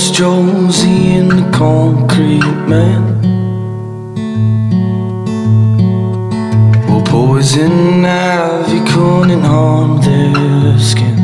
[0.00, 3.02] was Josie and the concrete man.
[6.86, 11.18] Well, poison ivy couldn't harm their skin.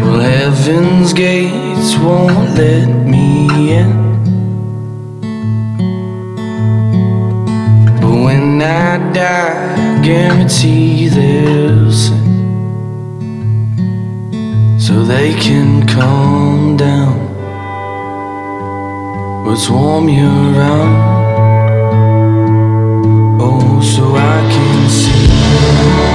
[0.00, 3.90] Well, heaven's gates won't let me in.
[8.00, 10.93] But when I die, guarantee
[15.06, 17.18] they can calm down.
[19.44, 20.96] What's warm you around?
[23.40, 26.13] Oh, so I can see.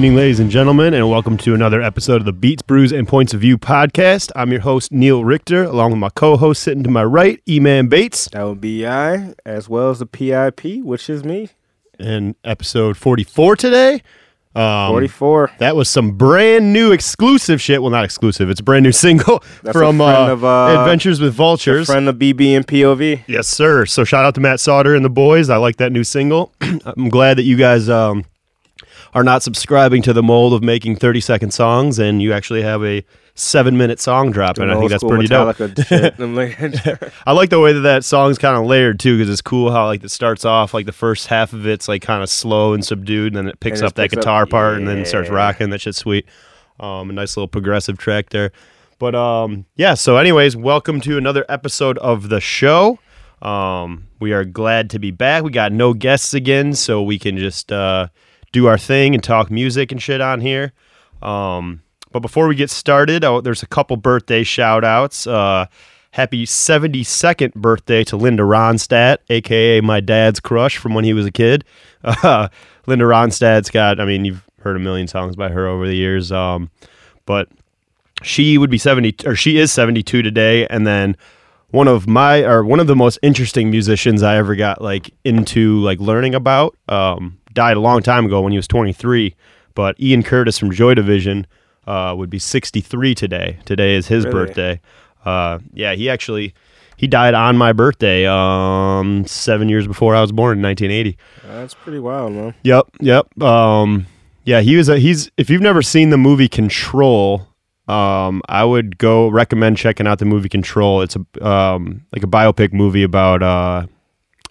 [0.00, 3.06] Good evening, ladies and gentlemen, and welcome to another episode of the Beats, Brews, and
[3.06, 4.32] Points of View podcast.
[4.34, 7.60] I'm your host, Neil Richter, along with my co host sitting to my right, E
[7.60, 11.50] Man Bates, That would be I, as well as the PIP, which is me.
[11.98, 14.02] and episode 44 today.
[14.54, 15.50] Um, 44.
[15.58, 17.82] That was some brand new exclusive shit.
[17.82, 21.34] Well, not exclusive, it's a brand new single That's from uh, of, uh, Adventures with
[21.34, 21.88] Vultures.
[21.88, 23.24] Friend of BB and POV.
[23.26, 23.84] Yes, sir.
[23.84, 25.50] So shout out to Matt Sauter and the boys.
[25.50, 26.54] I like that new single.
[26.62, 28.24] I'm glad that you guys um,
[29.14, 32.84] are not subscribing to the mold of making 30 second songs and you actually have
[32.84, 33.04] a
[33.34, 34.58] seven minute song drop.
[34.58, 35.56] And I think that's pretty dope.
[35.56, 36.18] Metallica
[36.98, 39.72] like, I like the way that that song's kind of layered too, because it's cool
[39.72, 42.72] how like it starts off like the first half of it's like kind of slow
[42.72, 45.04] and subdued, and then it picks it up that picks up- guitar part, and then
[45.04, 45.70] starts rocking.
[45.70, 46.26] That shit's sweet.
[46.78, 48.52] Um, a nice little progressive track there.
[48.98, 49.94] But um, yeah.
[49.94, 52.98] So, anyways, welcome to another episode of the show.
[53.42, 55.42] Um, we are glad to be back.
[55.42, 58.08] We got no guests again, so we can just uh,
[58.52, 60.72] do our thing and talk music and shit on here.
[61.22, 61.82] Um,
[62.12, 65.26] but before we get started, oh, there's a couple birthday shout outs.
[65.26, 65.66] Uh,
[66.12, 71.30] happy 72nd birthday to Linda Ronstadt, aka my dad's crush from when he was a
[71.30, 71.64] kid.
[72.02, 72.48] Uh,
[72.86, 76.32] Linda Ronstadt's got, I mean, you've heard a million songs by her over the years.
[76.32, 76.70] Um,
[77.26, 77.48] but
[78.22, 81.16] she would be 70 or she is 72 today and then
[81.70, 85.80] one of my or one of the most interesting musicians I ever got like into
[85.80, 89.34] like learning about um, died a long time ago when he was 23
[89.74, 91.46] but Ian Curtis from Joy Division
[91.86, 94.46] uh, would be 63 today today is his Really?
[94.46, 94.80] birthday
[95.24, 96.54] uh, yeah he actually
[96.96, 101.16] he died on my birthday um, seven years before I was born in 1980
[101.46, 102.54] that's pretty wild, man.
[102.62, 103.42] Yep, yep.
[103.42, 104.06] Um,
[104.44, 105.30] yeah, he was a he's.
[105.36, 107.46] If you've never seen the movie Control,
[107.90, 111.02] um, I would go recommend checking out the movie Control.
[111.02, 113.86] It's a um like a biopic movie about uh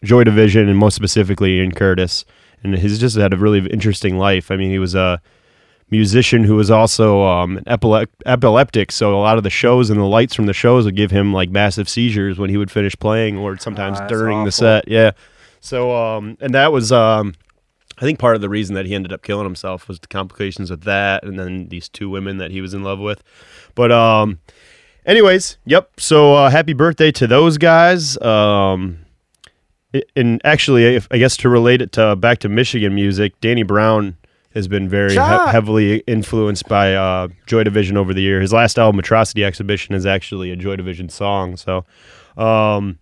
[0.04, 2.26] Joy Division and most specifically Ian Curtis,
[2.64, 4.52] and he's just had a really interesting life.
[4.52, 5.22] I mean, he was a
[5.92, 10.00] musician who was also um, an epilep- epileptic, so a lot of the shows and
[10.00, 12.96] the lights from the shows would give him like massive seizures when he would finish
[13.00, 14.88] playing, or sometimes Ah, during the set.
[14.88, 15.12] Yeah.
[15.62, 17.34] So um, and that was um,
[18.00, 20.72] I think part of the reason that he ended up killing himself was the complications
[20.72, 23.22] with that, and then these two women that he was in love with.
[23.76, 24.40] But um,
[25.06, 25.92] anyways, yep.
[26.00, 28.20] So uh, happy birthday to those guys.
[28.22, 29.00] Um,
[30.16, 34.16] and actually, if, I guess to relate it to back to Michigan music, Danny Brown
[34.54, 38.40] has been very he- heavily influenced by uh, Joy Division over the year.
[38.40, 41.58] His last album, Atrocity Exhibition, is actually a Joy Division song.
[41.58, 41.86] So,
[42.38, 42.98] um,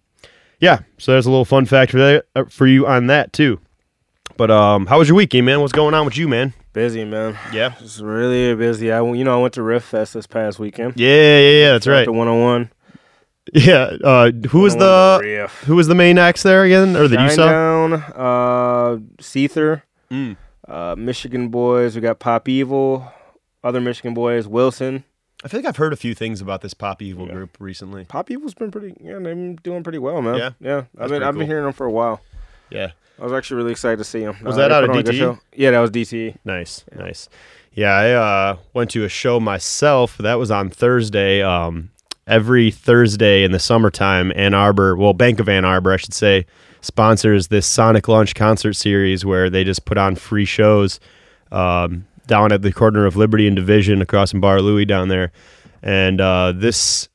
[0.59, 0.79] yeah.
[0.97, 3.59] So there's a little fun fact for that, uh, for you on that too.
[4.37, 5.61] But um, how was your weekend, man?
[5.61, 6.53] What's going on with you, man?
[6.73, 7.37] Busy, man.
[7.51, 7.73] Yeah.
[7.79, 8.91] it's really busy.
[8.91, 10.93] I, you know, I went to Riff Fest this past weekend.
[10.95, 11.71] Yeah, yeah, yeah.
[11.73, 12.05] That's right.
[12.05, 12.69] The 101.
[13.53, 13.97] Yeah.
[14.03, 15.63] Uh, who was the Riff.
[15.63, 17.45] who was the main acts there again, or that you saw?
[17.49, 20.35] Down, uh, Seether, Mm.
[20.67, 21.95] uh, Michigan boys.
[21.95, 23.11] We got Pop Evil,
[23.63, 25.03] other Michigan boys, Wilson.
[25.43, 27.33] I feel like I've heard a few things about this Pop Evil Yeah.
[27.33, 28.03] group recently.
[28.05, 30.37] Pop Evil's been pretty, yeah, they've been doing pretty well, man.
[30.37, 30.49] Yeah?
[30.59, 30.83] yeah.
[30.93, 31.39] That's I've been, I've cool.
[31.39, 32.21] been hearing them for a while.
[32.69, 32.91] Yeah.
[33.19, 34.37] I was actually really excited to see him.
[34.43, 35.39] Was Uh, that out of on a good show.
[35.55, 36.35] Yeah, that was DTE.
[36.45, 37.29] Nice, nice.
[37.73, 40.17] Yeah, I uh, went to a show myself.
[40.17, 41.41] That was on Thursday.
[41.41, 41.89] Um,
[42.27, 46.45] every Thursday in the summertime, Ann Arbor, well, Bank of Ann Arbor, I should say,
[46.81, 50.99] sponsors this Sonic Lunch concert series where they just put on free shows
[51.51, 55.31] um, down at the corner of Liberty and Division across from Bar Louie down there.
[55.81, 57.07] And uh, this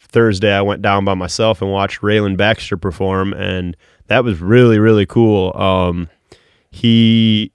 [0.00, 3.76] Thursday, I went down by myself and watched Rayland Baxter perform, and
[4.08, 5.56] that was really, really cool.
[5.56, 6.08] Um,
[6.70, 7.52] he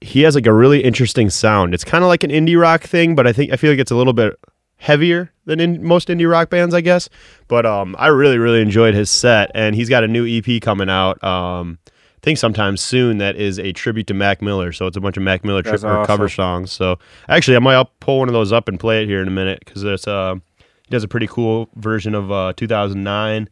[0.00, 1.74] he has like a really interesting sound.
[1.74, 3.90] It's kind of like an indie rock thing, but I think I feel like it's
[3.90, 4.38] a little bit
[4.78, 7.08] heavier than in most indie rock bands, I guess.
[7.48, 10.88] But um, I really really enjoyed his set, and he's got a new EP coming
[10.90, 11.22] out.
[11.24, 11.90] Um, I
[12.22, 14.72] think sometime soon that is a tribute to Mac Miller.
[14.72, 16.72] So it's a bunch of Mac Miller tri- or cover songs.
[16.72, 19.28] So actually, I might I'll pull one of those up and play it here in
[19.28, 23.48] a minute because it's uh he does a pretty cool version of uh 2009,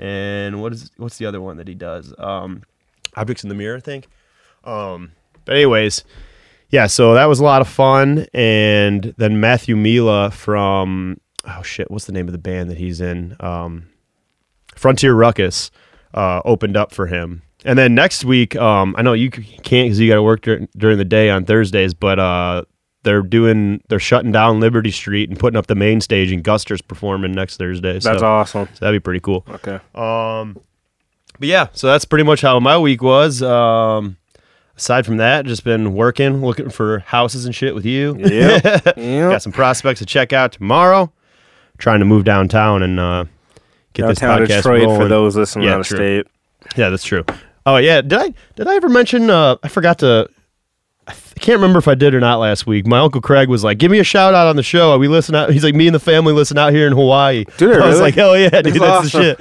[0.00, 2.12] and what is what's the other one that he does?
[2.18, 2.62] Um,
[3.16, 4.08] Objects in the Mirror, I think.
[4.64, 5.12] Um,
[5.44, 6.04] but anyways,
[6.70, 8.26] yeah, so that was a lot of fun.
[8.32, 13.00] And then Matthew Milia from oh shit, what's the name of the band that he's
[13.00, 13.36] in?
[13.40, 13.88] Um,
[14.74, 15.70] Frontier Ruckus
[16.14, 17.42] uh, opened up for him.
[17.64, 20.66] And then next week, um, I know you can't because you got to work dur-
[20.78, 22.64] during the day on Thursdays, but uh,
[23.02, 26.82] they're doing they're shutting down Liberty Street and putting up the main stage, and Guster's
[26.82, 27.98] performing next Thursday.
[27.98, 28.68] That's awesome.
[28.74, 29.44] so that'd be pretty cool.
[29.48, 29.78] Okay.
[29.94, 30.58] Um,
[31.38, 33.42] but yeah, so that's pretty much how my week was.
[33.42, 34.18] Um,
[34.76, 38.16] aside from that, just been working, looking for houses and shit with you.
[38.18, 38.80] Yeah.
[38.96, 39.30] Yep.
[39.30, 41.10] Got some prospects to check out tomorrow.
[41.78, 43.24] Trying to move downtown and uh,
[43.94, 45.00] get this Downtown podcast Detroit rolling.
[45.00, 45.96] for those listening Yeah, out of true.
[45.96, 46.26] state.
[46.76, 47.24] Yeah, that's true.
[47.64, 49.30] Oh yeah, did I did I ever mention?
[49.30, 50.28] Uh, I forgot to.
[51.40, 52.86] I can't remember if I did or not last week.
[52.86, 55.34] My uncle Craig was like, "Give me a shout out on the show." We listen
[55.34, 55.50] out.
[55.50, 58.14] He's like, "Me and the family listen out here in Hawaii." Dude, I was like,
[58.14, 59.36] "Hell yeah, dude, That's that's, the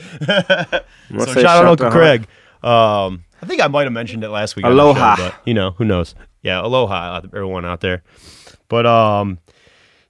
[0.72, 0.86] shit."
[1.26, 2.22] So shout out Uncle Craig.
[2.64, 4.64] Um, I think I might have mentioned it last week.
[4.64, 5.16] Aloha.
[5.16, 6.16] show, but, you know, who knows?
[6.42, 8.04] Yeah, aloha, uh, everyone out there.
[8.70, 9.40] But um,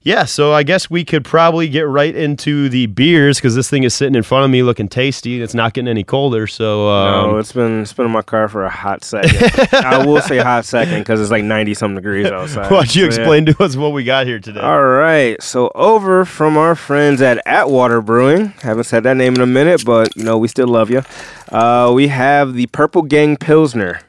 [0.02, 0.24] yeah.
[0.26, 3.94] So I guess we could probably get right into the beers because this thing is
[3.94, 5.42] sitting in front of me, looking tasty.
[5.42, 6.48] It's not getting any colder.
[6.48, 9.52] So um, no, it's been it's been in my car for a hot second.
[9.74, 12.72] I will say hot second because it's like ninety some degrees outside.
[12.72, 13.22] why don't you So, yeah.
[13.24, 14.62] explain to us what we got here today?
[14.62, 18.48] All right, so over from our friends at Atwater Brewing.
[18.62, 21.04] Haven't said that name in a minute, but you know we still love you.
[21.50, 24.00] Uh, we have the Purple Gang Pilsner.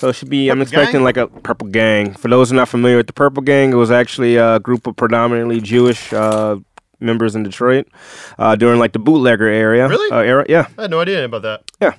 [0.00, 0.48] So it should be.
[0.48, 1.04] I'm expecting Gang?
[1.04, 2.14] like a Purple Gang.
[2.14, 4.86] For those who are not familiar with the Purple Gang, it was actually a group
[4.86, 6.56] of predominantly Jewish uh,
[7.00, 7.86] members in Detroit
[8.38, 9.86] uh, during like the bootlegger area.
[9.88, 10.10] Really?
[10.10, 10.46] Uh, era.
[10.48, 10.68] Yeah.
[10.78, 11.70] I had no idea about that.
[11.82, 11.96] Yeah.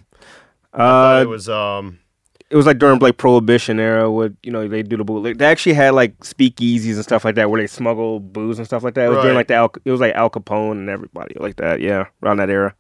[0.74, 2.00] Uh, it was um.
[2.50, 5.38] it was like during like prohibition era where you know they do the bootleg.
[5.38, 8.82] They actually had like speakeasies and stuff like that where they smuggle booze and stuff
[8.84, 9.06] like that.
[9.06, 11.82] It was during like the Al, it was like Al Capone and everybody like that.
[11.82, 12.74] Yeah, around that era.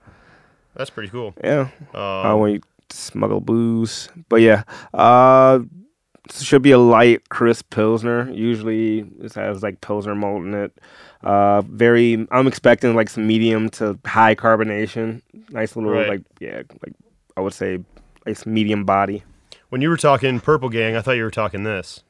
[0.76, 1.34] That's pretty cool.
[1.44, 2.62] Yeah, Um, uh, when you
[2.92, 4.10] smuggle booze.
[4.30, 5.60] But yeah, uh,
[6.32, 8.30] should be a light, crisp pilsner.
[8.32, 10.78] Usually it has like pilsner malt in it.
[11.24, 12.26] Uh, very.
[12.32, 15.22] I'm expecting like some medium to high carbonation.
[15.50, 16.08] Nice little Right.
[16.10, 16.94] like yeah like
[17.38, 17.80] I would say
[18.26, 19.24] nice medium body.
[19.70, 22.04] when you were talking Purple Gang, I thought you were talking this.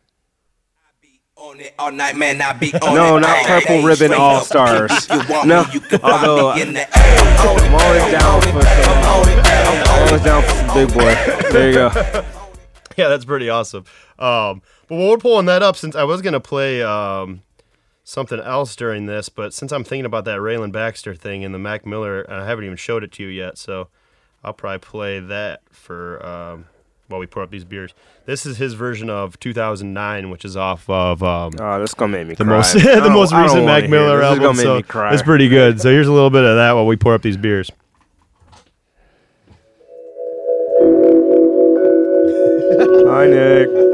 [1.37, 2.41] On it all night, man.
[2.41, 3.85] I be on No, it not all Purple day.
[3.85, 4.41] Ribbon All.
[4.41, 4.91] Stars.
[4.91, 6.89] If you want No, you can find although, in the air.
[6.93, 8.91] I'm on it, I'm always down for some.
[8.91, 10.11] I'm on it, I'm on I it.
[10.11, 11.51] was down for some big boy.
[11.51, 12.25] There you go.
[12.97, 13.85] Yeah, that's pretty awesome.
[14.19, 17.41] Um, but while we're pulling that up, since I was gonna play um,
[18.03, 21.57] something else during this, but since I'm thinking about that Rayland Baxter thing and the
[21.57, 23.87] Mac Miller, I haven't even showed it to you yet, so
[24.43, 26.65] I'll probably play that for um,
[27.11, 27.93] while we pour up these beers.
[28.25, 32.27] This is his version of 2009, which is off of um, Oh, this gonna make
[32.27, 32.53] me the cry.
[32.57, 34.39] most the most recent Mac Miller this.
[34.39, 34.85] This is album.
[34.87, 35.81] So it's pretty good.
[35.81, 37.69] So here's a little bit of that while we pour up these beers.
[43.13, 43.90] Hi, Nick.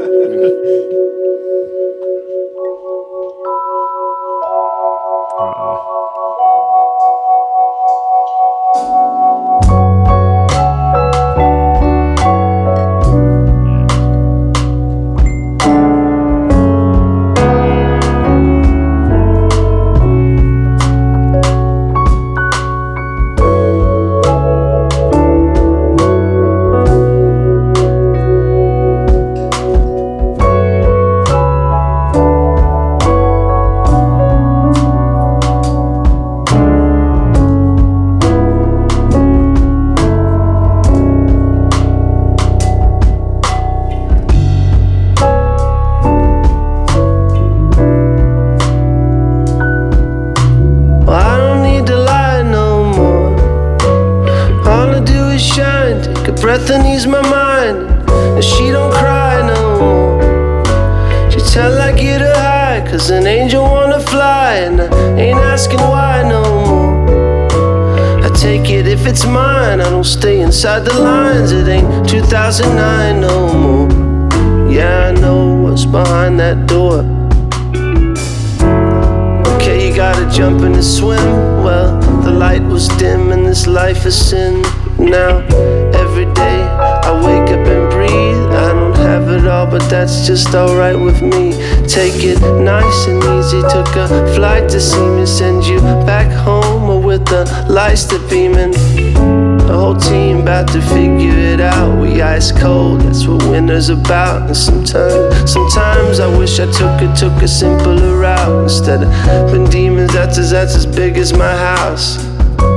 [90.28, 91.52] Just alright with me.
[91.88, 93.62] Take it nice and easy.
[93.62, 98.28] Took a flight to see me send you back home or with the lights that
[98.28, 98.72] beaming.
[98.72, 101.98] The whole team about to figure it out.
[101.98, 104.48] We ice cold, that's what winter's about.
[104.48, 109.64] And sometimes, sometimes I wish I took it, took a simpler route instead of when
[109.70, 110.12] demons.
[110.12, 112.16] That's as that's as big as my house.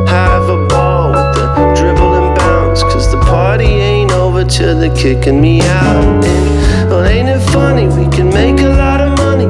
[0.07, 4.95] Have a ball with the dribble and bounce, cause the party ain't over till they're
[4.95, 6.23] kicking me out.
[6.23, 6.60] And,
[7.01, 7.87] well, ain't it funny?
[7.87, 9.47] We can make a lot of money,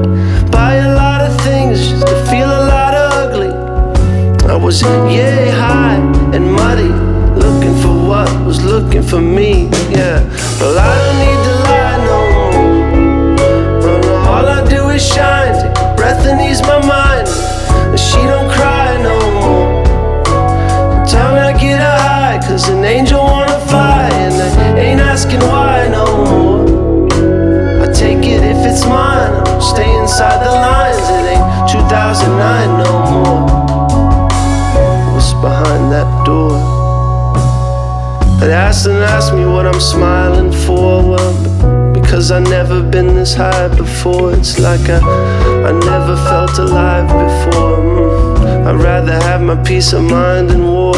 [0.51, 3.51] buy a lot of things, just to feel a lot of ugly.
[4.49, 5.99] I was yay high
[6.33, 6.93] and muddy,
[7.43, 9.69] looking for what was looking for me.
[9.89, 10.23] Yeah,
[10.59, 12.57] well I don't need to lie no more.
[13.87, 17.27] Oh, no, all I do is shine, take a breath and ease my mind.
[17.91, 19.83] And she don't cry no more.
[21.05, 25.60] Time I get high, cause an angel wanna fly, and I ain't asking why
[32.11, 33.41] 2009 no more.
[35.13, 36.51] What's behind that door?
[38.41, 41.09] They asked and asked me what I'm smiling for.
[41.11, 44.33] Well, Cause I've never been this high before.
[44.33, 47.77] It's like I, I never felt alive before.
[47.77, 48.67] Mm.
[48.67, 50.93] I'd rather have my peace of mind than war.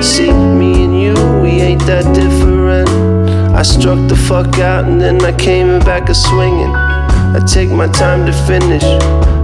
[0.00, 2.88] See, me and you, we ain't that different.
[3.52, 6.72] I struck the fuck out and then I came back a swinging.
[6.72, 8.84] I take my time to finish.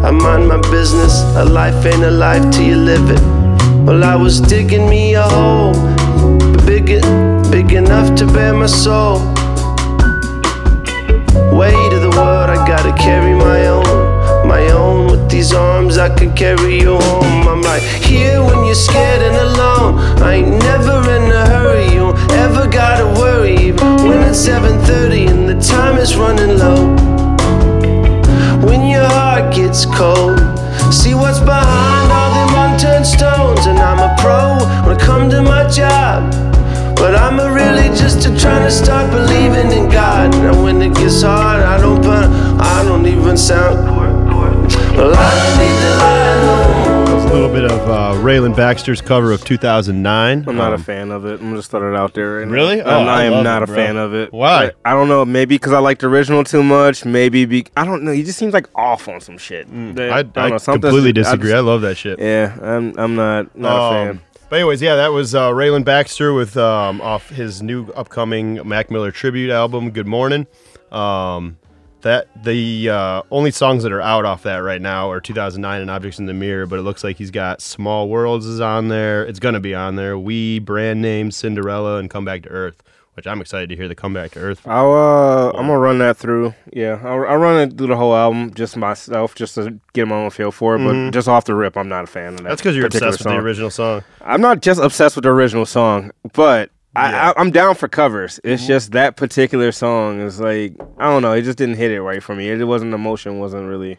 [0.05, 1.23] I mind my business.
[1.37, 3.21] A life ain't a life till you live it.
[3.85, 5.75] Well, I was digging me a hole,
[6.67, 6.87] big,
[7.51, 9.19] big enough to bear my soul.
[11.53, 15.11] Weight of the world, I gotta carry my own, my own.
[15.11, 17.49] With these arms, I can carry you home.
[17.49, 19.99] I'm right here when you're scared and alone.
[20.23, 22.15] I ain't never in a hurry, you
[22.45, 23.73] ever gotta worry.
[24.07, 27.08] When it's 7:30 and the time is running low.
[28.69, 30.39] When your heart gets cold,
[30.93, 33.65] see what's behind all them unturned stones.
[33.65, 36.31] And I'm a pro when I come to my job.
[36.95, 40.35] But I'm a really just a trying to start believing in God.
[40.35, 42.05] And when it gets hard, I don't
[42.61, 43.97] I don't even sound.
[44.99, 46.68] Well, I don't need to lie no
[47.29, 50.45] a little bit of uh, Rayland Baxter's cover of 2009.
[50.49, 51.41] I'm not a Um, fan of it.
[51.41, 52.39] I'm just throwing it out there.
[52.39, 52.49] right.
[52.49, 52.81] Really?
[52.81, 53.77] Oh, I I am not it, a bro.
[53.77, 54.33] fan of it.
[54.33, 54.73] Why?
[54.85, 55.25] I, I don't know.
[55.27, 57.05] Maybe because I liked the original too much.
[57.05, 58.13] Maybe be, I don't know.
[58.13, 59.67] He just seems like off on some shit.
[59.97, 61.51] That- I, don't I know, completely just- I disagree.
[61.51, 62.19] just- I love that shit.
[62.19, 62.95] yeah, I'm.
[62.99, 63.55] I'm not.
[63.57, 64.21] Not a Um, fan.
[64.49, 68.91] But anyways, yeah, that was uh, Rayland Baxter with um, off his new upcoming Mac
[68.91, 70.47] Miller tribute album, Good Morning.
[70.91, 71.59] Um,
[72.03, 75.91] that the uh, only songs that are out off that right now are 2009 and
[75.91, 79.25] Objects in the Mirror, but it looks like he's got Small Worlds is on there.
[79.25, 80.19] It's gonna be on there.
[80.19, 82.83] We, Brand Name, Cinderella, and Come Back to Earth,
[83.15, 84.67] which I'm excited to hear the Come Back to Earth.
[84.67, 84.93] I'll.
[84.93, 86.55] Uh, I'm gonna run that through.
[86.73, 90.17] Yeah, I'll, I'll run it through the whole album just myself, just to get my
[90.17, 90.85] own feel for it.
[90.85, 92.37] But just off the rip, I'm not a fan of that.
[92.39, 92.49] Mm-hmm.
[92.49, 93.37] That's because you're obsessed with song.
[93.37, 94.05] the original song.
[94.21, 98.41] I'm not just obsessed with the original song, but I, I, I'm down for covers.
[98.45, 98.69] It's Mm-hmm.
[98.69, 101.33] just that particular song is like I don't know.
[101.33, 102.49] It just didn't hit it right for me.
[102.51, 103.39] It wasn't emotion.
[103.39, 103.99] wasn't really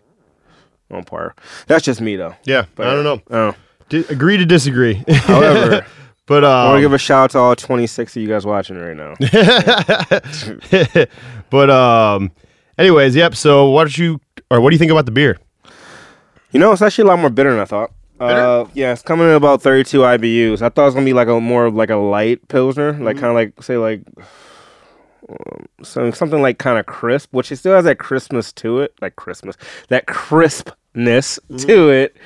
[0.91, 1.35] on par.
[1.67, 2.35] That's just me though.
[2.45, 3.21] Yeah, but, I don't know.
[3.31, 3.55] Oh.
[3.89, 5.03] Di- agree to disagree.
[5.07, 5.85] However,
[6.27, 8.45] but I want um, to give a shout out to all 26 of you guys
[8.45, 9.15] watching right now.
[11.49, 12.31] but um,
[12.77, 13.35] anyways, yep.
[13.35, 14.19] So what did you
[14.51, 15.37] or what do you think about the beer?
[16.51, 17.91] You know, it's actually a lot more bitter than I thought.
[18.19, 20.61] Uh, yeah, it's coming in about 32 IBUs.
[20.61, 23.15] I thought it was gonna be like a more of like a light pilsner, like
[23.15, 23.19] Mm-hmm.
[23.19, 24.01] kind of like say like
[25.29, 28.93] um, so something like kind of crisp, which it still has that crispness to it,
[29.01, 29.55] like Christmas,
[29.89, 31.55] that crispness Mm-hmm.
[31.67, 32.17] to it.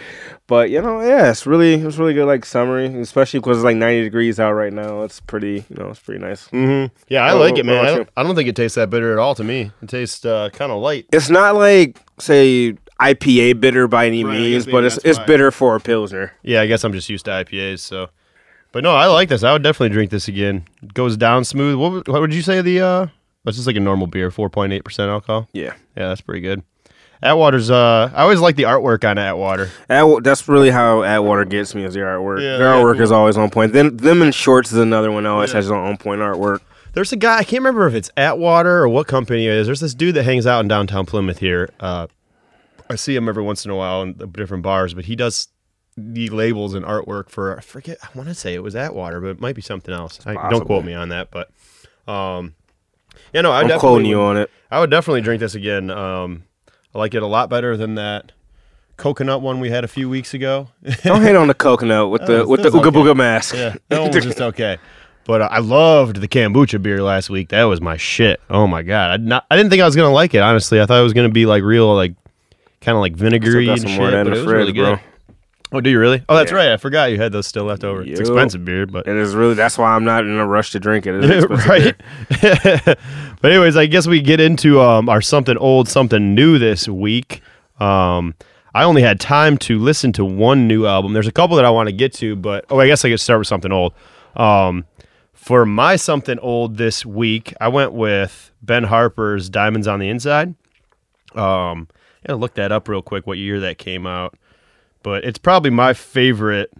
[0.47, 3.75] But you know, yeah, it's really it's really good, like summery, especially because it's like
[3.75, 5.03] 90 degrees out right now.
[5.03, 6.47] It's pretty, you know, it's pretty nice.
[6.49, 6.93] Mm-hmm.
[7.09, 7.83] Yeah, I Oh, like it, man.
[7.85, 8.09] I don't.
[8.15, 9.71] I don't think it tastes that bitter at all to me.
[9.81, 11.07] It tastes uh, kind of light.
[11.11, 12.75] It's not like say
[13.11, 15.25] IPA bitter by any Right, means, but it's it's why.
[15.25, 16.33] bitter for a pilsner.
[16.43, 17.79] Yeah, I guess I'm just used to IPAs.
[17.79, 18.09] So,
[18.71, 19.43] but no, I like this.
[19.43, 20.65] I would definitely drink this again.
[20.81, 21.75] It goes down smooth.
[21.77, 22.81] What, would- what would you say the?
[22.81, 23.07] uh
[23.43, 25.47] That's just like a normal beer, 4.8 percent alcohol.
[25.53, 25.73] Yeah.
[25.97, 26.63] Yeah, that's pretty good.
[27.21, 27.71] Atwater's.
[27.71, 29.69] Uh, I always like the artwork on Atwater.
[29.89, 32.41] Atwa- that's really how Atwater gets me is their artwork.
[32.41, 33.01] Yeah, their artwork cool.
[33.03, 33.71] is always on point.
[33.73, 36.59] Then them in shorts is another one that always has their on point artwork.
[36.93, 39.67] There's a guy I can't remember if it's Atwater or what company it is.
[39.67, 41.69] There's this dude that hangs out in downtown Plymouth here.
[41.79, 42.07] Uh,
[42.89, 45.47] I see him every once in a while in the different bars, but he does
[45.95, 47.97] the labels and artwork for I forget.
[48.03, 50.19] I want to say it was Atwater, but it might be something else.
[50.25, 51.49] I, don't quote me on that, but
[52.07, 52.55] um,
[53.33, 54.49] yeah, no, I I'm definitely quoting you on it.
[54.71, 55.89] I would definitely drink this again.
[55.89, 56.43] Um,
[56.93, 58.31] I like it a lot better than that
[58.97, 60.69] coconut one we had a few weeks ago.
[61.03, 62.97] Don't hate on the coconut with the Oh, with the that's ooga okay.
[62.97, 63.55] booga mask.
[63.55, 64.77] Yeah, that one was just okay.
[65.25, 67.49] But uh, I loved the kombucha beer last week.
[67.49, 68.41] That was my shit.
[68.49, 70.41] Oh my god, I not I didn't think I was gonna like it.
[70.41, 72.13] Honestly, I thought it was gonna be like real, like
[72.83, 73.99] kind of like vinegary and shit.
[73.99, 74.95] but it was fridge, really bro.
[74.95, 74.99] good.
[75.75, 76.23] Oh, do you really?
[76.29, 76.57] Oh, that's Yeah.
[76.57, 76.71] right.
[76.71, 78.03] I forgot you had those still left over.
[78.03, 81.05] It's expensive beer, but it's really that's why I'm not in a rush to drink
[81.07, 81.13] it.
[81.67, 81.95] Right.
[83.41, 87.41] but anyways, I guess we get into um, our something old, something new this week.
[87.79, 88.35] Um,
[88.75, 91.13] I only had time to listen to one new album.
[91.13, 93.19] There's a couple that I want to get to, but oh, I guess I could
[93.19, 93.93] start with something old.
[94.35, 94.85] Um,
[95.33, 100.53] for my something old this week, I went with Ben Harper's "Diamonds on the Inside."
[101.35, 101.87] Um,
[102.27, 103.27] gotta look that up real quick.
[103.27, 104.37] What year that came out?
[105.03, 106.71] But it's probably my favorite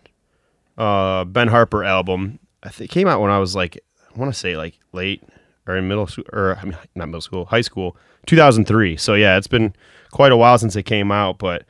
[0.78, 2.40] uh, Ben Harper album.
[2.64, 5.24] I think it came out when I was like, I want to say like late
[5.68, 8.98] or in middle school, or I mean, not middle school, high school, 2003.
[8.98, 9.74] So yeah, it's been
[10.12, 11.66] quite a while since it came out, but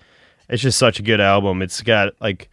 [0.49, 1.61] it's just such a good album.
[1.61, 2.49] It's got like,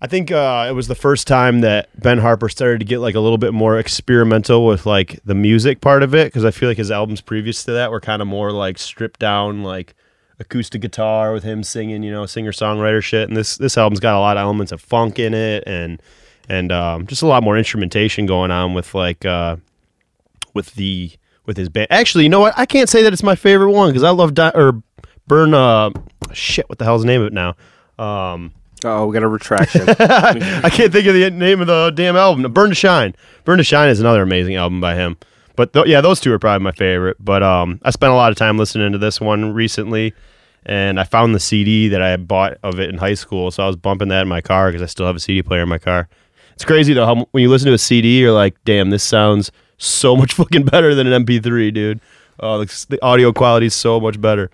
[0.00, 3.14] I think uh, it was the first time that Ben Harper started to get like
[3.14, 6.68] a little bit more experimental with like the music part of it, because I feel
[6.68, 9.94] like his albums previous to that were kind of more like stripped down, like
[10.40, 13.28] acoustic guitar with him singing, you know, singer songwriter shit.
[13.28, 16.00] And this this album's got a lot of elements of funk in it, and
[16.48, 19.56] and um, just a lot more instrumentation going on with like uh,
[20.54, 21.12] with the
[21.46, 21.88] with his band.
[21.90, 22.54] Actually, you know what?
[22.56, 24.82] I can't say that it's my favorite one because I love Di- or
[25.26, 25.54] Burn.
[25.54, 25.90] Uh,
[26.32, 27.54] shit, what the hell's the name of it now?
[27.98, 28.52] Um,
[28.86, 29.82] Oh, we got a retraction.
[29.88, 32.52] I can't think of the name of the damn album.
[32.52, 33.14] Burn to Shine.
[33.44, 35.16] Burn to Shine is another amazing album by him.
[35.56, 37.16] But th- yeah, those two are probably my favorite.
[37.20, 40.14] But um, I spent a lot of time listening to this one recently,
[40.66, 43.66] and I found the CD that I bought of it in high school, so I
[43.66, 45.78] was bumping that in my car because I still have a CD player in my
[45.78, 46.08] car.
[46.54, 49.50] It's crazy though how when you listen to a CD, you're like, "Damn, this sounds
[49.78, 52.00] so much fucking better than an MP3, dude."
[52.40, 54.50] Oh, the, the audio quality is so much better.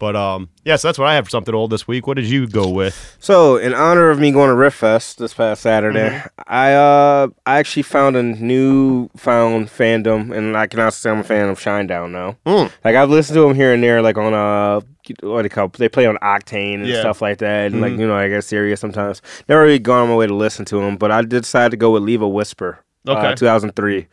[0.00, 2.06] But um, yeah, so that's what I have for something old this week.
[2.08, 3.16] What did you go with?
[3.20, 6.40] So, in honor of me going to Riff Fest this past Saturday, Mm-hmm.
[6.48, 11.18] I uh I actually found a new found fandom, and I can also say I'm
[11.20, 12.36] a fan of Shinedown now.
[12.46, 12.72] Mm.
[12.82, 14.80] Like I've listened to them here and there, like on uh
[15.22, 15.68] what do they call?
[15.68, 16.94] They play on Octane and Yeah.
[16.94, 17.00] Mm-hmm.
[17.02, 19.20] stuff like that, and like you know I get serious sometimes.
[19.50, 21.76] Never really gone on my way to listen to them, but I did decide to
[21.76, 22.78] go with Leave a Whisper.
[23.06, 23.28] Okay.
[23.32, 24.06] uh, 2003.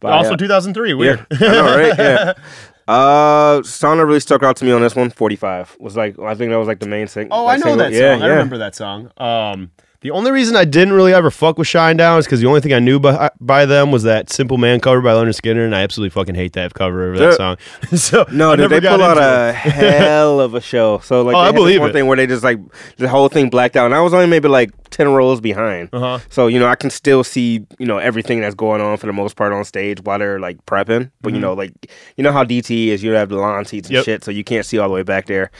[0.00, 0.94] By, also uh, 2003.
[0.94, 1.26] Weird.
[1.32, 1.98] yeah, know, right?
[1.98, 2.32] Yeah.
[2.92, 6.50] Uh, that really stuck out to me on this one, 45, was like I think
[6.50, 7.28] that was like the main thing.
[7.30, 7.78] Oh, I know single.
[7.78, 8.00] that song.
[8.00, 8.26] Yeah, I yeah.
[8.26, 9.10] remember that song.
[9.16, 9.70] Um,
[10.02, 12.72] the only reason I didn't really ever fuck with Shinedown is because the only thing
[12.72, 15.82] I knew by, by them was that Simple Man cover by Lynyrd Skynyrd, and I
[15.82, 17.56] absolutely fucking hate that cover of that song.
[17.96, 19.54] so No, dude, they pull out a it.
[19.72, 20.98] hell of a show.
[21.00, 21.92] So like, Oh, I believe one it.
[21.92, 22.58] thing where they just like
[22.96, 25.88] the whole thing blacked out, and I was only maybe like ten rows behind.
[25.92, 26.18] Uh-huh.
[26.28, 29.12] So you know, I can still see you know everything that's going on for the
[29.12, 31.10] most part on stage while they're like prepping.
[31.22, 31.72] But you know, like
[32.16, 33.96] you know how DT is, you have the lawn seats and Mm-hmm.
[33.98, 34.04] Yep.
[34.04, 35.50] shit, so you can't see all the way back there.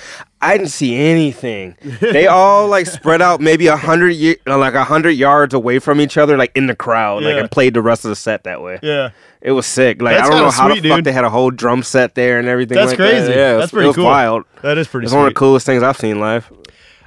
[0.44, 1.76] I didn't see anything.
[2.00, 5.78] they all like spread out maybe a hundred ye- uh, like a hundred yards away
[5.78, 7.40] from each other, like in the crowd, like Yeah.
[7.40, 8.78] and played the rest of the set that way.
[8.82, 9.10] Yeah.
[9.40, 10.02] It was sick.
[10.02, 11.04] Like That's I don't know kinda how sweet, the fuck dude.
[11.06, 12.76] they had a whole drum set there and everything.
[12.76, 13.26] That's like crazy.
[13.28, 13.36] That.
[13.36, 14.04] Yeah, it was- That's pretty it was cool.
[14.06, 14.44] wild.
[14.62, 15.12] That is pretty sick.
[15.12, 15.34] It's one of sweet.
[15.34, 16.50] the coolest things I've seen live.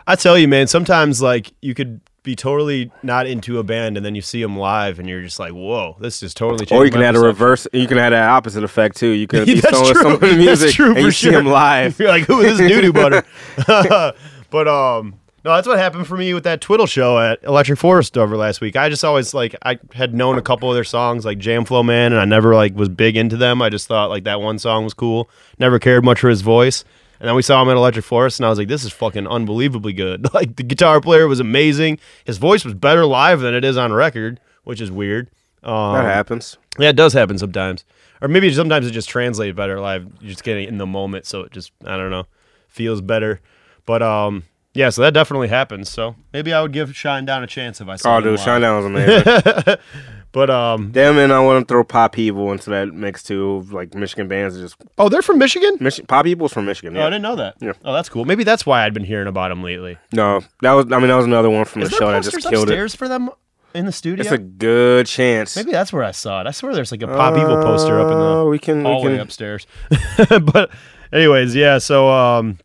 [0.07, 4.05] I tell you, man, sometimes like you could be totally not into a band and
[4.05, 6.73] then you see them live and you're just like, whoa, this is totally changed.
[6.73, 7.67] Or you can add a reverse.
[7.71, 9.09] You can add that opposite effect too.
[9.09, 11.31] You can be throwing some of the That's music true and you sure.
[11.31, 11.97] see him live.
[11.99, 13.23] You're like, who is this doo butter?
[14.49, 18.17] but um, no, that's what happened for me with that Twiddle show at Electric Forest
[18.17, 18.75] over last week.
[18.75, 22.17] I just always like I had known a couple of their songs like Jamflowman, and
[22.17, 23.61] I never like was big into them.
[23.61, 25.29] I just thought like that one song was cool.
[25.59, 26.83] Never cared much for his voice.
[27.19, 29.27] And then we saw him at Electric Forest, and I was like, "This is fucking
[29.27, 31.99] unbelievably good." Like the guitar player was amazing.
[32.25, 35.29] His voice was better live than it is on record, which is weird.
[35.63, 36.57] Um, That happens.
[36.77, 37.85] yeah, it does happen sometimes.
[38.21, 40.07] Or maybe sometimes it just translates better live.
[40.19, 42.25] You're just getting it in the moment, so it just I don't know,
[42.67, 43.39] feels better.
[43.85, 45.89] But um yeah, so that definitely happens.
[45.89, 48.25] So maybe I would give Shinedown a chance if I saw it.
[48.25, 48.39] Oh, dude.
[48.39, 49.75] Shinedown was amazing.
[50.35, 53.61] But um Damn, and I want to throw Pop Evil into that mix too.
[53.71, 55.77] Like Michigan bands, are just oh, they're from Michigan?
[55.79, 56.97] Mich- Pop Evil's from Michigan.
[56.97, 57.55] Oh, I didn't know that.
[57.61, 57.71] Yeah.
[57.85, 58.25] Oh, that's cool.
[58.25, 59.97] Maybe that's why I'd been hearing about them lately.
[60.11, 60.91] No, that was.
[60.91, 62.69] I mean, that was another one from Is the there show that posters just killed
[62.69, 62.73] it.
[62.73, 63.29] upstairs for them
[63.73, 64.21] in the studio?
[64.23, 65.55] It's a good chance.
[65.55, 66.47] Maybe that's where I saw it.
[66.47, 68.79] I swear there's like a Pop Evil poster up in the Uh, we can.
[68.79, 69.21] We hallway can.
[69.21, 69.65] upstairs.
[70.41, 70.69] but
[71.13, 72.57] anyways, yeah, so um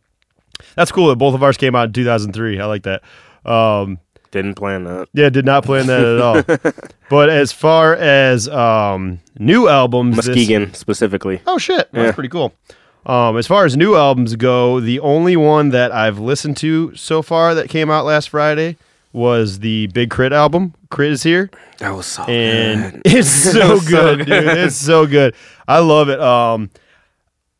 [0.74, 2.58] that's cool that both of ours came out in 2003.
[2.60, 3.02] I like that.
[3.48, 5.08] Um Didn't plan that.
[5.12, 6.72] yeah, did not plan that at all.
[7.10, 11.40] but as far as um new albums this- Muskegon specifically.
[11.46, 12.52] Oh shit, that's pretty cool.
[13.06, 17.22] Um, as far as new albums go, the only one that I've listened to so
[17.22, 18.76] far that came out last Friday
[19.12, 20.34] was the Big K.R.I.T.
[20.34, 20.74] album.
[20.92, 21.12] K.R.I.T.
[21.14, 23.02] is here That was so and good.
[23.06, 24.28] it's so was so good, dude.
[24.46, 25.34] It's so good.
[25.66, 26.20] I love it.
[26.20, 26.70] Um,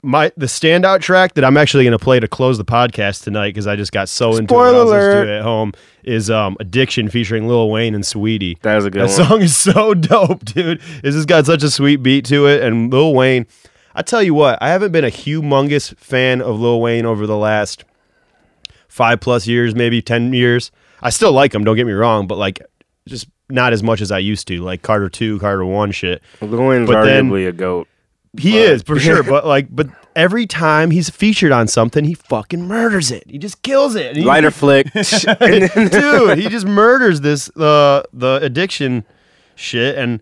[0.03, 3.49] my the standout track that I'm actually going to play to close the podcast tonight
[3.51, 5.25] because I just got so into it I Spoiler was alert.
[5.25, 5.73] to it at home
[6.05, 8.59] is um, "Addiction" featuring Lil Wayne and Saweetie.
[8.63, 9.29] That is a good That one.
[9.29, 10.81] song is so dope, dude.
[11.05, 13.47] It's just got such a sweet beat to it, and Lil Wayne.
[13.95, 17.37] I tell you what, I haven't been a humongous fan of Lil Wayne over the
[17.37, 17.85] last
[18.89, 20.71] five plus years, maybe ten years.
[21.03, 21.65] I still like him.
[21.65, 22.61] Don't get me wrong, but like
[23.09, 24.61] just not as much as I used to.
[24.63, 26.23] Like Carter two, Carter one, shit.
[26.41, 27.89] Lil Wayne's But then- arguably a goat.
[28.39, 32.63] He is for sure, but like, but every time he's featured on something, he fucking
[32.67, 33.25] murders it.
[33.29, 34.07] He just kills it.
[34.09, 34.93] And he- Lighter flick.
[34.93, 39.05] dude, he just murders this uh the addiction
[39.55, 40.21] shit and.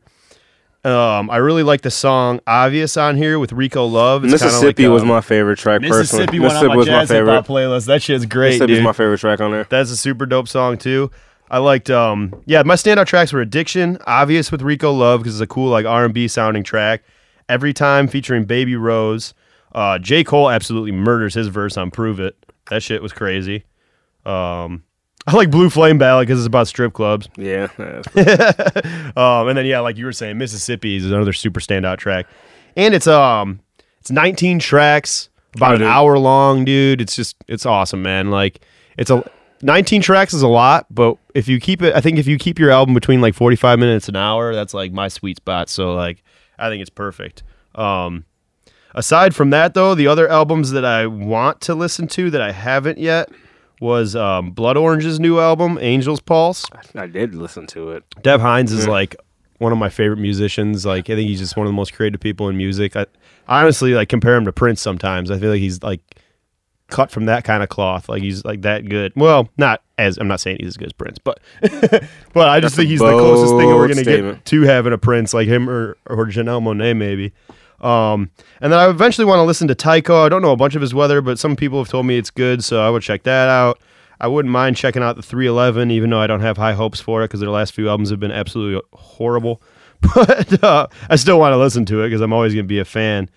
[0.85, 4.25] Um, I really like the song "Obvious" on here with Rico Love.
[4.25, 5.81] It's Mississippi like, was um, my favorite track.
[5.83, 6.41] Mississippi personally.
[6.41, 7.45] went on my was my jazz hip favorite.
[7.45, 7.87] playlist.
[7.87, 8.85] That shit's great, Mississippi's dude.
[8.85, 9.67] my favorite track on there.
[9.69, 11.11] That's a super dope song too.
[11.51, 15.43] I liked um yeah, my standout tracks were Addiction, Obvious with Rico Love because it's
[15.43, 17.03] a cool like R&B sounding track.
[17.49, 19.35] Every Time featuring Baby Rose.
[19.73, 20.25] Uh J.
[20.25, 22.37] Cole absolutely murders his verse on Prove It.
[22.71, 23.65] That shit was crazy.
[24.25, 24.83] Um
[25.27, 27.29] I like Blue Flame Ballad because it's about strip clubs.
[27.37, 27.69] Yeah,
[29.17, 32.27] Um, and then yeah, like you were saying, Mississippi is another super standout track,
[32.77, 33.61] and it's um
[34.01, 35.89] it's 19 tracks, about Oh, an dude.
[35.89, 37.01] hour long, dude.
[37.01, 38.31] It's just it's awesome, man.
[38.31, 38.61] Like
[38.97, 39.29] it's a
[39.63, 42.59] 19 tracks is a lot, but if you keep it, I think if you keep
[42.59, 45.69] your album between like 45 minutes an hour, that's like my sweet spot.
[45.69, 46.23] So like
[46.59, 47.43] I think it's perfect.
[47.75, 48.25] Um,
[48.95, 52.53] Aside from that, though, the other albums that I want to listen to that I
[52.53, 53.31] haven't yet
[53.81, 56.65] was um, Blood Orange's new album, Angel's Pulse.
[56.95, 58.05] I did listen to it.
[58.23, 59.15] Dev Hynes is like
[59.59, 60.87] one of my favorite musicians.
[60.87, 62.97] Like I think he's just one of the most creative people in music.
[62.97, 63.07] I,
[63.47, 65.31] I honestly like compare him to Prince sometimes.
[65.31, 66.01] I feel like he's like
[66.89, 68.09] cut from that kind of cloth.
[68.09, 69.13] Like he's like that good.
[69.17, 71.41] Well, not as I'm not saying he's as good as Prince, but
[72.33, 74.39] but I just That's think he's the closest thing that we're gonna statement.
[74.39, 77.33] get to having a Prince like him or or Janelle Monáe maybe.
[77.81, 80.25] Um, and then I eventually want to listen to Tycho.
[80.25, 82.31] I don't know a bunch of his weather, but some people have told me it's
[82.31, 83.79] good, so I would check that out.
[84.21, 87.23] I wouldn't mind checking out the 311, even though I don't have high hopes for
[87.23, 89.63] it because their last few albums have been absolutely horrible.
[90.15, 92.79] But uh, I still want to listen to it because I'm always going to be
[92.79, 93.29] a fan.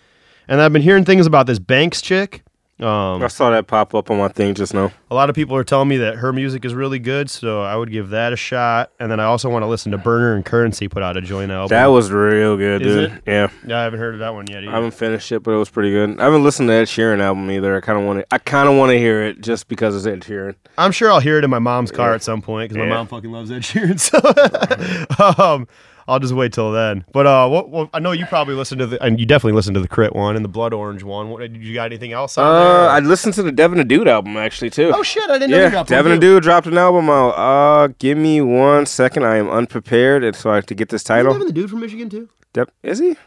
[0.48, 2.44] And I've been hearing things about this Banks chick.
[2.82, 4.92] Um, I saw that pop up on my thing just now.
[5.12, 7.76] a lot of people are telling me that her music is really good, so I
[7.76, 8.92] would give that a shot.
[9.00, 11.52] And then I also want to listen to Burner and Currency put out a joint
[11.52, 11.70] album.
[11.76, 13.12] That was real good, Is dude.
[13.12, 13.24] it?
[13.28, 13.50] Yeah.
[13.68, 14.68] yeah, I haven't heard of that one yet.
[14.68, 16.20] I haven't finished it, but it was pretty good.
[16.20, 17.76] I haven't listened to Ed Sheeran album either.
[17.78, 18.26] I kind of want to.
[18.34, 20.56] I kind of want to hear it just because it's Ed Sheeran.
[20.78, 22.16] I'm sure I'll hear it in my mom's car Yeah.
[22.16, 22.96] at some point because my Yeah.
[22.96, 24.00] mom fucking loves Ed Sheeran.
[24.00, 25.68] So um,
[26.08, 27.06] I'll just wait till then.
[27.14, 29.76] But uh, what, what, I know you probably listened to the, and you definitely listened
[29.76, 30.18] to the K.R.I.T.
[30.18, 31.30] one and the Blood Orange one.
[31.30, 32.90] What, did you got anything else on Uh, there?
[32.90, 34.92] I listened to the Devin the Dude album actually too.
[34.96, 37.30] oh shit, I didn't know you yeah, Devin the Dude dropped an album out.
[37.32, 39.26] Uh, give me one second.
[39.26, 41.32] I am unprepared, and so I have to get this title.
[41.34, 42.30] Devin the dude from Michigan too?
[42.54, 43.12] Dep- is he?
[43.12, 43.18] Or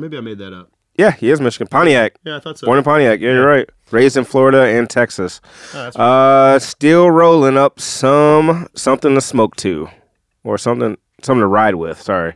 [0.00, 0.70] maybe I made that up.
[0.96, 1.68] Yeah, he is Michigan.
[1.68, 2.14] Pontiac.
[2.24, 2.66] Yeah, I thought so.
[2.66, 3.20] Born in Pontiac.
[3.20, 3.68] Yeah, you're right.
[3.92, 5.40] Raised in Florida and Texas.
[5.72, 9.88] Oh, Uh, still rolling up some something to smoke to,
[10.42, 12.00] or something something to ride with.
[12.00, 12.34] Sorry,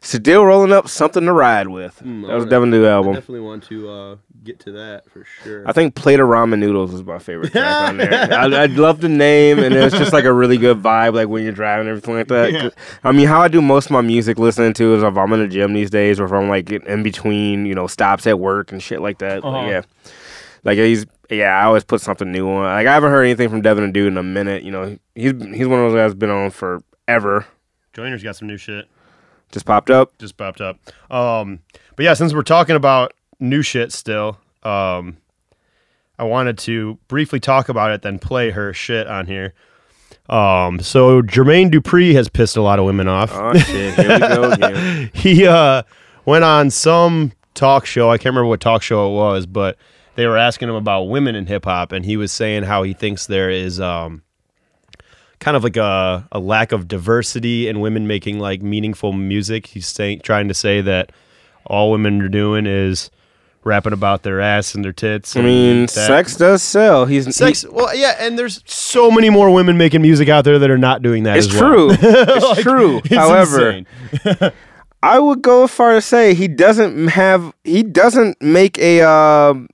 [0.00, 1.96] still rolling up something to ride with.
[1.98, 2.48] that was alright.
[2.48, 3.14] Devin New album.
[3.14, 5.62] definitely want to uh, get to that for sure.
[5.68, 8.12] I think Plate of Ramen Noodles is my favorite track on there.
[8.32, 11.42] I, I love the name, and it's just like a really good vibe, like when
[11.42, 12.52] you're driving and everything like that.
[12.52, 12.68] Yeah.
[13.04, 15.40] I mean, how I do most of my music listening to is if I'm in
[15.40, 18.72] the gym these days, or if I'm like in between, you know, stops at work
[18.72, 19.44] and shit like that.
[19.44, 19.68] Like, Uh-huh.
[19.70, 19.82] yeah,
[20.64, 22.64] like he's yeah, I always put something new on.
[22.64, 24.62] Like I haven't heard anything from Devin and Dude in a minute.
[24.64, 27.46] You know, he's he's one of those guys that's been on forever.
[27.92, 28.88] Joiner's got some new shit.
[29.52, 30.16] Just popped up.
[30.18, 30.78] just popped up.
[31.10, 31.60] Um,
[31.96, 35.16] but yeah, since we're talking about new shit still, um,
[36.18, 39.54] I wanted to briefly talk about it, then play her shit on here.
[40.28, 43.30] Um, so Jermaine Dupri has pissed a lot of women off.
[43.34, 45.10] Oh shit, here we go again.
[45.12, 45.82] he uh,
[46.24, 48.10] went on some talk show.
[48.10, 49.76] I can't remember what talk show it was, but
[50.14, 52.92] they were asking him about women in hip hop, and he was saying how he
[52.92, 54.22] thinks there is um,
[55.40, 59.66] kind of like a, a lack of diversity in women making like meaningful music.
[59.68, 61.10] He's saying trying to say that
[61.66, 63.10] all women are doing is
[63.62, 65.36] rapping about their ass and their tits.
[65.36, 67.04] I mean, that- sex does sell.
[67.06, 70.70] He's Sex, well, yeah, and there's so many more women making music out there that
[70.70, 71.36] are not doing that.
[71.38, 71.62] It's as well.
[71.62, 71.90] true.
[72.02, 72.98] It's Like, true.
[73.04, 73.82] it's However.
[75.02, 79.68] I would go as far to say he doesn't have he doesn't make a um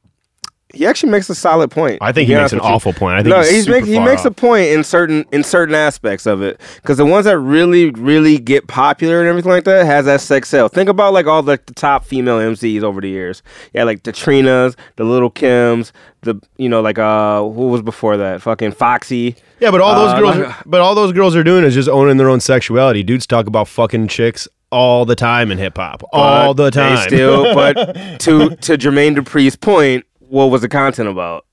[0.76, 1.98] he actually makes a solid point.
[2.00, 2.64] I think he makes an you.
[2.64, 3.14] awful point.
[3.14, 6.26] I think no, he's, he's make, he makes a point in certain in certain aspects
[6.26, 10.04] of it because the ones that really really get popular and everything like that has
[10.06, 10.68] that sex sell.
[10.68, 13.42] Think about like all the, the top female MCs over the years.
[13.72, 18.16] Yeah, like the Trinas, the Little Kims, the you know like uh who was before
[18.16, 18.42] that?
[18.42, 19.36] Fucking Foxy.
[19.60, 21.88] Yeah, but all those Uh, girls, like- but all those girls are doing is just
[21.88, 23.02] owning their own sexuality.
[23.02, 26.98] Dudes talk about fucking chicks all the time in hip hop, all the time.
[27.06, 27.74] Still, but
[28.20, 31.44] to to Jermaine Dupri's point, what was the content about?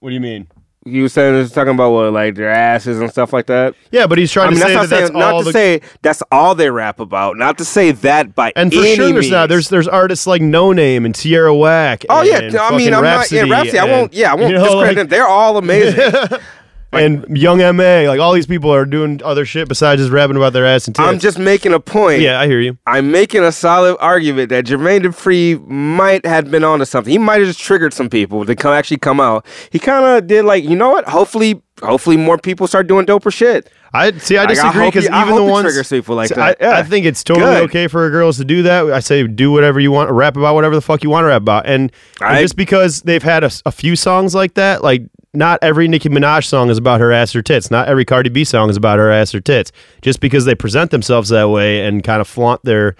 [0.00, 0.46] what do you mean?
[0.86, 3.74] You were saying it's talking about what like their asses and stuff like that.
[3.90, 5.38] Yeah, but he's trying I mean, to say that's that not that's saying not all
[5.40, 5.52] to the.
[5.52, 7.36] say that's all they rap about.
[7.36, 9.30] Not to say that by and for sure, there's means.
[9.30, 9.48] not.
[9.48, 12.04] There's there's artists like Noname and Tierra Whack.
[12.08, 13.48] Oh yeah, and I mean, I'm Rapsody not.
[13.48, 13.78] Yeah, Rapsody.
[13.80, 14.12] I won't.
[14.14, 15.08] Yeah, I won't you know, discredit like- them.
[15.08, 16.00] They're all amazing.
[16.92, 20.52] and Young Ma, like all these people are doing other shit besides just rapping about
[20.52, 21.06] their ass and tits.
[21.06, 22.20] I'm just making a point.
[22.22, 22.78] yeah, I hear you.
[22.86, 27.10] I'm making a solid argument that Jermaine Dupri might have been onto something.
[27.10, 29.44] He might have just triggered some people to come actually come out.
[29.70, 31.08] He kind of did like, you know what?
[31.08, 33.70] Hopefully, hopefully more people start doing doper shit.
[33.92, 34.36] I see.
[34.36, 36.58] I disagree because I even the ones triggers people like See, that.
[36.60, 36.78] I, Yeah.
[36.78, 37.62] I think it's totally Good.
[37.64, 38.84] okay for girls to do that.
[38.92, 41.40] I say do whatever you want, rap about whatever the fuck you want to rap
[41.42, 45.88] about, and, and just because they've had a few songs like that, like not every
[45.88, 47.70] Nicki Minaj song is about her ass or tits.
[47.70, 49.72] Not every Cardi B song is about her ass or tits.
[50.02, 52.94] Just because they present themselves that way and kind of flaunt their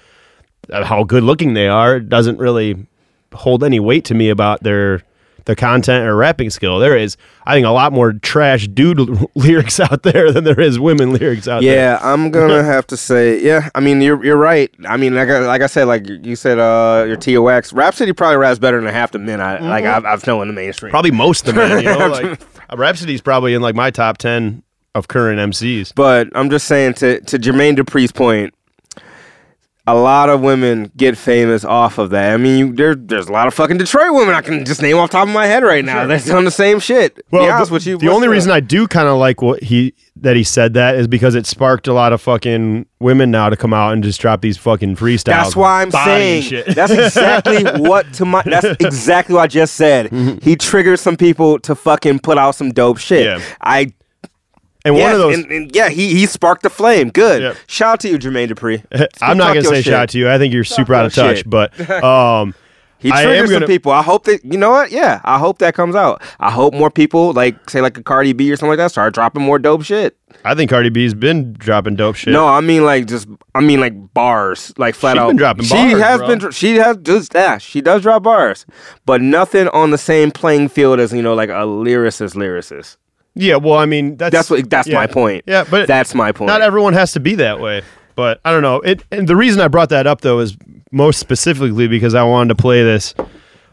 [0.70, 2.86] uh, how good looking they are doesn't really
[3.34, 5.02] hold any weight to me about their
[5.48, 6.78] their content or rapping skill.
[6.78, 10.60] There is, I think, a lot more trash dude l- lyrics out there than there
[10.60, 11.74] is women lyrics out there.
[11.74, 13.70] Yeah, I'm gonna have to say, yeah.
[13.74, 14.70] I mean, you're you're right.
[14.86, 18.36] I mean, like I, like I said, like you said, uh, your TOX, Rapsody probably
[18.36, 19.86] raps better than half the men I like.
[19.86, 20.88] I've, I've known in the mainstream.
[20.88, 20.92] Mm-hmm.
[20.92, 21.78] Probably most of them.
[21.78, 22.40] You know, like
[22.78, 24.62] Rapsody's probably in like my top ten
[24.94, 25.94] of current MCs.
[25.94, 28.52] But I'm just saying to to Jermaine Dupri's point,
[29.88, 32.34] a lot of women get famous off of that.
[32.34, 34.98] I mean, you, there, there's a lot of fucking Detroit women I can just name
[34.98, 36.06] off the top of my head right now.
[36.06, 37.24] That's on the same shit.
[37.30, 37.96] Well, the, you.
[37.96, 38.32] the only up?
[38.32, 41.46] reason I do kind of like what he that he said that is because it
[41.46, 44.96] sparked a lot of fucking women now to come out and just drop these fucking
[44.96, 45.24] freestyles.
[45.24, 46.66] That's why I'm saying shit.
[46.74, 50.10] that's exactly what to my that's exactly what I just said.
[50.10, 50.38] Mm-hmm.
[50.42, 53.24] He triggered some people to fucking put out some dope shit.
[53.24, 53.42] Yeah.
[53.62, 53.92] I
[54.88, 55.34] and yeah, one of those.
[55.36, 57.10] and, and yeah, he he sparked the flame.
[57.10, 57.42] Good.
[57.42, 57.56] Yep.
[57.66, 58.82] Shout out to you, Jermaine Dupri.
[59.22, 60.28] I'm not gonna say shout out to you.
[60.30, 61.50] I think you're super out of touch, shit.
[61.50, 62.54] but um,
[63.00, 63.92] He I am triggered some gonna- people.
[63.92, 64.90] I hope that you know what.
[64.90, 66.20] Yeah, I hope that comes out.
[66.40, 69.14] I hope more people like say like a Cardi B or something like that start
[69.14, 70.16] dropping more dope shit.
[70.44, 72.32] I think Cardi B's been dropping dope shit.
[72.32, 75.28] No, I mean like just I mean like bars, like flat She's out.
[75.28, 76.26] been dropping she bars, has bro.
[76.36, 76.50] been.
[76.50, 77.62] She has just that.
[77.62, 78.66] She does drop bars,
[79.06, 82.34] but nothing on the same playing field as you know like a lyricist.
[82.34, 82.96] Lyricist.
[83.38, 84.68] Yeah, well, I mean, that's That's what.
[84.68, 84.96] That's yeah.
[84.96, 85.44] my point.
[85.46, 86.48] Yeah, but that's my point.
[86.48, 87.82] not everyone has to be that way.
[88.16, 88.80] But I don't know.
[88.80, 90.56] It and the reason I brought that up though is
[90.90, 93.14] most specifically because I wanted to play this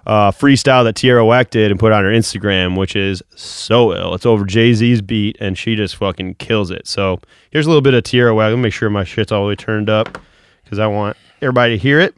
[0.05, 4.13] uh, freestyle that Tierra Whack did and put on her Instagram, which is so ill.
[4.13, 6.87] It's over Jay Z's beat, and she just fucking kills it.
[6.87, 8.51] So here's a little bit of Tierra Whack.
[8.51, 10.19] Let me make sure my shit's all the way turned up
[10.63, 12.15] because I want everybody to hear it.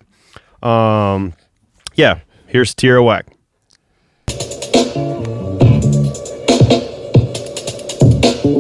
[0.62, 1.34] Um,
[1.96, 3.26] yeah, here's Tierra Whack.
[8.48, 8.54] Yo,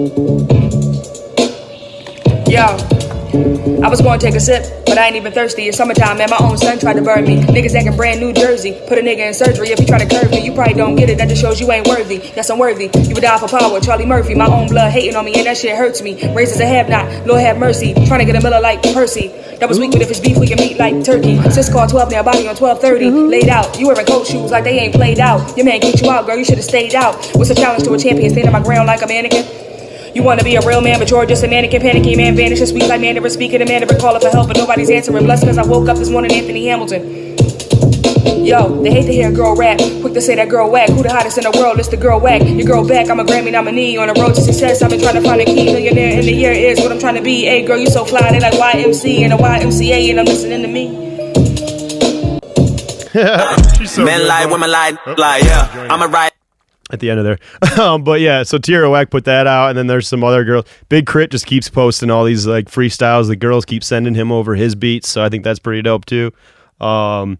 [3.82, 5.70] I was going to take a sip, but I ain't even thirsty.
[5.70, 6.30] It's summertime, man.
[6.30, 7.38] My own son tried to burn me.
[7.38, 8.78] Niggas acting brand new Jersey.
[8.90, 10.44] Put a nigga in surgery if he try to curve me.
[10.44, 11.20] You probably don't get it.
[11.20, 12.16] That just shows you ain't worthy.
[12.36, 12.90] Yes, I'm worthy.
[13.08, 13.80] You would die for power.
[13.80, 14.36] Charlie Murphy.
[14.36, 16.34] My own blood hating on me, and that shit hurts me.
[16.34, 17.26] Raises a have not.
[17.26, 17.94] Lord have mercy.
[18.08, 19.30] Trying to get a Miller like Percy.
[19.60, 21.42] That was weak, but if it's beef, we can meet like turkey.
[21.50, 23.10] Sis call 12 now, body on 1230.
[23.30, 23.80] Laid out.
[23.80, 25.56] You wearing coat shoes like they ain't played out.
[25.56, 26.36] Your man kicked you out, girl.
[26.36, 27.16] You should have stayed out.
[27.36, 28.32] What's the challenge to a champion?
[28.32, 29.67] Stand on my ground like a mannequin.
[30.18, 32.88] You wanna be a real man, but you're just a mannequin, panicky man, vanishing, sweet
[32.88, 35.24] like man, never speaking, a man never calling for help, but nobody's answering.
[35.24, 37.36] Blessed cause I woke up this morning, Anthony Hamilton.
[38.44, 39.78] Yo, they hate to hear a girl rap.
[40.02, 40.90] Quick to say that girl whack.
[40.90, 41.78] Who the hottest in the world?
[41.78, 42.42] It's the girl whack.
[42.42, 43.12] Your girl back.
[43.12, 44.82] I'm a Grammy nominee on the road to success.
[44.82, 47.16] I've been trying to find a key millionaire in the year is what I'm trying
[47.16, 47.44] to be.
[47.46, 48.32] Hey, girl, you so fly.
[48.32, 50.88] They like YMC and a YMCA, and I'm listening to me.
[53.78, 54.54] She's so Men good, lie, bro.
[54.54, 55.88] women lie, Oh, lie, yeah.
[55.92, 56.32] I'm a right.
[56.90, 57.80] At the end of there.
[57.82, 60.64] um, but yeah, so Tierra Whack put that out, and then there's some other girls.
[60.88, 63.28] Big K.R.I.T just keeps posting all these like freestyles.
[63.28, 66.32] The girls keep sending him over his beats, so I think that's pretty dope too.
[66.80, 67.40] Um,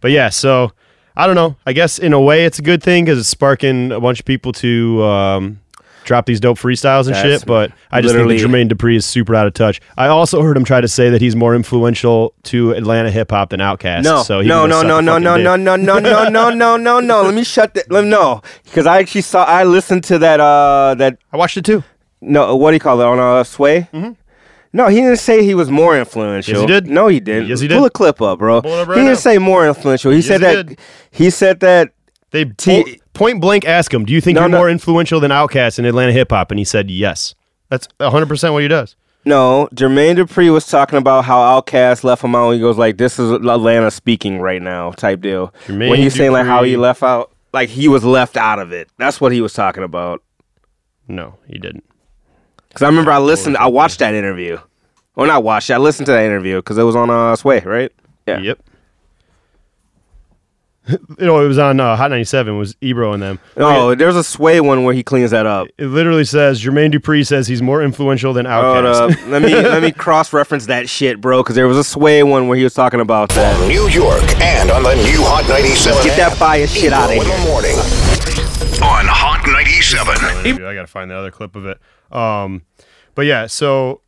[0.00, 0.72] but yeah, so
[1.16, 1.56] I don't know.
[1.66, 4.26] I guess in a way it's a good thing because it's sparking a bunch of
[4.26, 5.60] people to um,
[6.08, 7.46] drop these dope freestyles and That's shit.
[7.46, 9.80] But I just think that Jermaine Dupri is super out of touch.
[9.96, 13.50] I also heard him try to say that he's more influential to Atlanta hip hop
[13.50, 14.02] than Outkast.
[14.02, 17.00] No, so he no, no, no, no, no, no, no, no, no, no, no, no,
[17.00, 17.22] no.
[17.22, 17.90] Let me shut that.
[17.92, 19.44] Let me know because I actually saw.
[19.44, 20.40] I listened to that.
[20.40, 21.84] Uh, that I watched it too.
[22.20, 22.56] no.
[22.56, 23.88] What do you call it on uh, Sway?
[23.92, 24.12] Mm-hmm.
[24.72, 26.52] No, he didn't say he was more influential.
[26.54, 26.86] Yes, he did.
[26.88, 27.48] No, he didn't.
[27.48, 27.76] Yes, he did.
[27.76, 28.58] Pull a clip up, bro.
[28.58, 29.14] Up he didn't now.
[29.14, 30.12] say more influential.
[30.12, 30.66] He said he that.
[30.66, 30.78] did.
[31.10, 31.92] He said that.
[32.30, 34.58] They T- po- point blank asked him, "Do you think No, you're no.
[34.58, 37.34] more influential than Outkast in Atlanta hip hop?" And he said, "Yes."
[37.70, 38.96] That's 100 percent what he does.
[39.24, 42.52] No, Jermaine Dupri was talking about how Outkast left him out.
[42.52, 45.52] He goes like, "This is Atlanta speaking right now," type deal.
[45.66, 48.58] Jermaine when he's saying like how he Dupri- left out, like he was left out
[48.58, 48.88] of it.
[48.98, 50.22] That's what he was talking about.
[51.08, 51.84] No, he didn't.
[52.68, 54.58] Because I remember I listened, I watched that interview.
[55.16, 57.90] Or not watched, I listened to that interview because it was on uh, Sway, right?
[58.26, 58.38] Yeah.
[58.38, 58.60] Yep.
[61.18, 62.56] you know, it was on uh, Hot 97.
[62.56, 63.38] Was Ebro and them?
[63.56, 65.68] No, there's a Sway one where he cleans that up.
[65.76, 69.12] It literally says Jermaine Dupri says he's more influential than Hold Outkast.
[69.12, 69.26] up.
[69.28, 71.42] let me let me cross reference that shit, bro.
[71.42, 73.68] Because there was a Sway one where he was talking about that.
[73.68, 77.22] New York and on the new Hot 97 Get that bias shit out of here.
[77.22, 77.38] in here.
[77.38, 77.76] the morning
[78.82, 80.64] on Hot 97.
[80.64, 81.78] I gotta find the other clip of it.
[82.10, 82.62] Um,
[83.14, 84.00] but yeah, so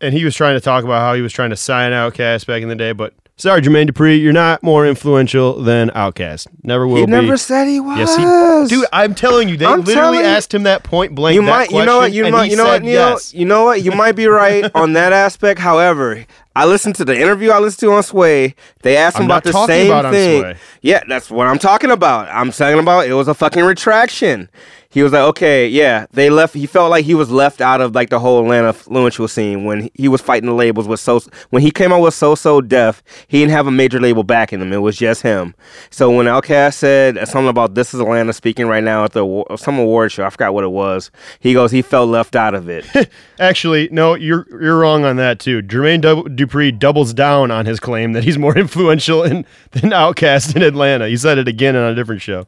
[0.00, 2.62] and he was trying to talk about how he was trying to sign Outkast back
[2.62, 6.48] in the day, but sorry, Jermaine Dupri, you're not more influential than Outkast.
[6.62, 7.00] Never will be.
[7.00, 7.12] He be.
[7.12, 7.98] never said he was.
[7.98, 8.76] Yes, he.
[8.76, 11.34] Dude, I'm telling you, they I'm literally telling asked him that point blank.
[11.34, 12.82] you that might, you know what, question, you and might, he you know what, said
[12.84, 13.34] know, yes.
[13.34, 15.60] you know what, you might be right on that aspect.
[15.60, 16.24] However,
[16.54, 18.54] I listened to the interview I listened to on Sway.
[18.82, 20.40] They asked him I'm about not the talking same about on thing.
[20.40, 20.56] Sway.
[20.80, 22.28] Yeah, that's what I'm talking about.
[22.28, 24.48] I'm talking about it was a fucking retraction.
[24.96, 26.54] He was like, okay, yeah, they left.
[26.54, 29.90] He felt like he was left out of like the whole Atlanta influential scene when
[29.92, 31.20] he was fighting the labels with so.
[31.50, 34.58] When he came out with So So Def, he didn't have a major label backing
[34.58, 34.72] him.
[34.72, 35.54] It was just him.
[35.90, 39.78] So when Outkast said something about this is Atlanta speaking right now at the some
[39.78, 41.10] award show, I forgot what it was.
[41.40, 42.86] He goes, he felt left out of it.
[43.38, 45.60] Actually, no, you're you're wrong on that too.
[45.60, 50.56] Jermaine du- Dupri doubles down on his claim that he's more influential in, than Outkast
[50.56, 51.06] in Atlanta.
[51.06, 52.46] He said it again on a different show.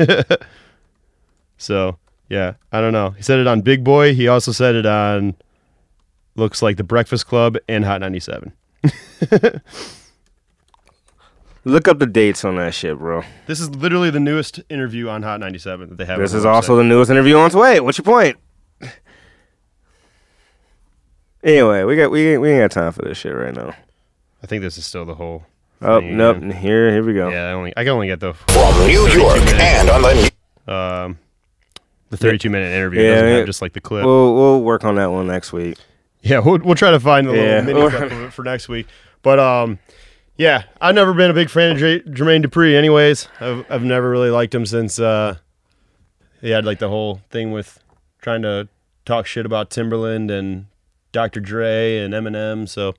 [1.56, 1.98] so
[2.28, 3.10] yeah, I don't know.
[3.10, 4.14] He said it on Big Boy.
[4.14, 5.34] He also said it on
[6.36, 8.52] looks like the Breakfast Club and Hot 97.
[11.66, 13.22] Look up the dates on that shit, bro.
[13.46, 16.18] This is literally the newest interview on Hot 97 that they have.
[16.18, 17.80] This is also the newest interview on its way.
[17.80, 18.36] What's your point?
[21.44, 23.74] Anyway, we got we ain't, we ain't got time for this shit right now.
[24.42, 25.44] I think this is still the whole.
[25.82, 27.28] Oh thing nope, here here we go.
[27.28, 30.14] Yeah, I only I can only get the From New York and on the
[30.66, 31.18] new um
[32.18, 33.02] the 32 minute interview.
[33.02, 34.04] Yeah, doesn't have just like the clip.
[34.04, 35.76] We'll we'll work on that one next week.
[36.22, 37.60] Yeah, we'll, we'll try to find the Yeah.
[37.60, 38.86] little mini clip of it for next week.
[39.22, 39.78] But um,
[40.36, 42.74] yeah, I've never been a big fan of J- Jermaine Dupri.
[42.74, 45.36] Anyways, I've I've never really liked him since uh,
[46.40, 47.78] he had like the whole thing with
[48.22, 48.68] trying to
[49.04, 50.66] talk shit about Timbaland and
[51.12, 51.40] Dr.
[51.40, 52.68] Dre and Eminem.
[52.68, 52.94] So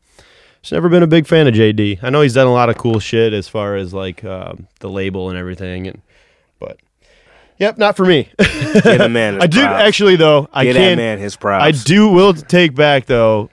[0.61, 1.99] just never been a big fan of JD.
[2.03, 4.89] I know he's done a lot of cool shit as far as like um, the
[4.89, 6.01] label and everything, and
[7.57, 8.29] yep, not for me.
[8.37, 9.35] Get a man.
[9.35, 9.83] His I do props.
[9.83, 10.47] actually though.
[10.53, 10.97] I Get can't.
[10.97, 11.63] man his props.
[11.63, 13.49] I do will take back though.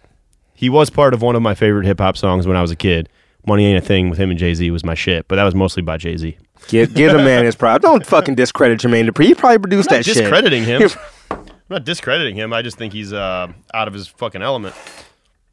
[0.55, 2.76] He was part of one of my favorite hip hop songs when I was a
[2.76, 3.09] kid.
[3.46, 5.55] Money ain't a thing with him and Jay Z was my shit, but that was
[5.55, 6.36] mostly by Jay Z.
[6.68, 7.82] Give, get a man his props.
[7.82, 9.24] Don't fucking discredit Jermaine Dupri.
[9.24, 10.14] He probably produced I'm that not shit.
[10.22, 10.82] discrediting him.
[11.32, 12.53] I'm not discrediting him.
[12.53, 14.76] I just think he's uh, out of his fucking element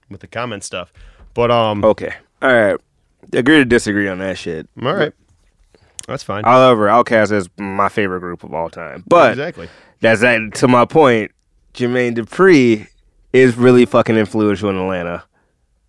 [0.10, 0.94] with the comment stuff.
[1.34, 2.14] But um, Okay.
[2.44, 2.78] All right.
[3.34, 4.68] Agree to disagree on that shit.
[4.82, 5.14] all right,
[6.10, 6.44] that's fine.
[6.44, 9.04] However, Outkast is my favorite group of all time.
[9.08, 9.70] But exactly.
[10.02, 11.32] that's that to my point.
[11.74, 12.88] Jermaine Dupri
[13.32, 15.24] is really fucking influential in Atlanta.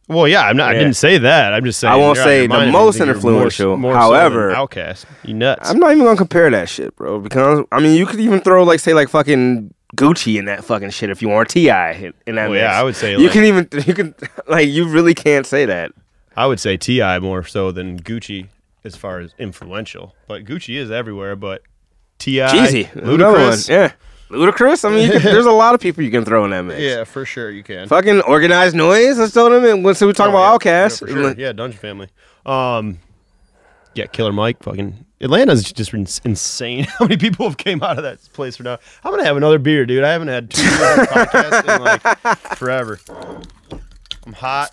[0.09, 0.71] Well, yeah, I'm not.
[0.71, 1.55] I didn't say that.
[1.55, 1.93] I'm just saying.
[1.93, 3.77] I won't you're out of say the mind if you most influential.
[3.77, 5.71] More, more However- so than Outkast, you nuts.
[5.71, 7.21] I'm not even gonna compare that shit, bro.
[7.21, 10.91] Because I mean, you could even throw like say like fucking Gucci in that fucking
[10.91, 11.93] shit if you want T.I.
[11.93, 12.51] in, in that.
[12.51, 12.79] Well, yeah.
[12.79, 14.15] I would say, you like- can even you can
[14.49, 15.93] like you really can't say that.
[16.37, 17.21] I would say T.I.
[17.21, 18.49] more so than Gucci
[18.85, 20.15] as far as influential.
[20.29, 21.37] But Gucci is everywhere.
[21.37, 21.63] But
[22.19, 23.93] T.I., Jeezy, Ludacris, yeah,
[24.29, 24.85] Ludacris.
[24.85, 26.81] I mean, there's a lot of people you can throw in that mix.
[26.81, 27.89] yeah, for sure you can.
[27.89, 29.17] Fucking Organized Noize.
[29.19, 29.95] Let's throw them in.
[29.95, 30.87] So we talk Oh, about yeah.
[30.89, 31.07] Outkast.
[31.09, 31.35] Yeah, sure.
[31.39, 32.09] yeah, Dungeon Family.
[32.47, 32.99] Um,
[33.95, 34.63] yeah, Killer Mike.
[34.63, 35.93] Fucking Atlanta's just
[36.25, 36.85] insane.
[36.99, 38.79] How many people have came out of that place for now?
[39.05, 40.05] I'm gonna have another beer, dude.
[40.05, 42.99] I haven't had two beers on the podcast in like forever.
[44.27, 44.71] I'm hot.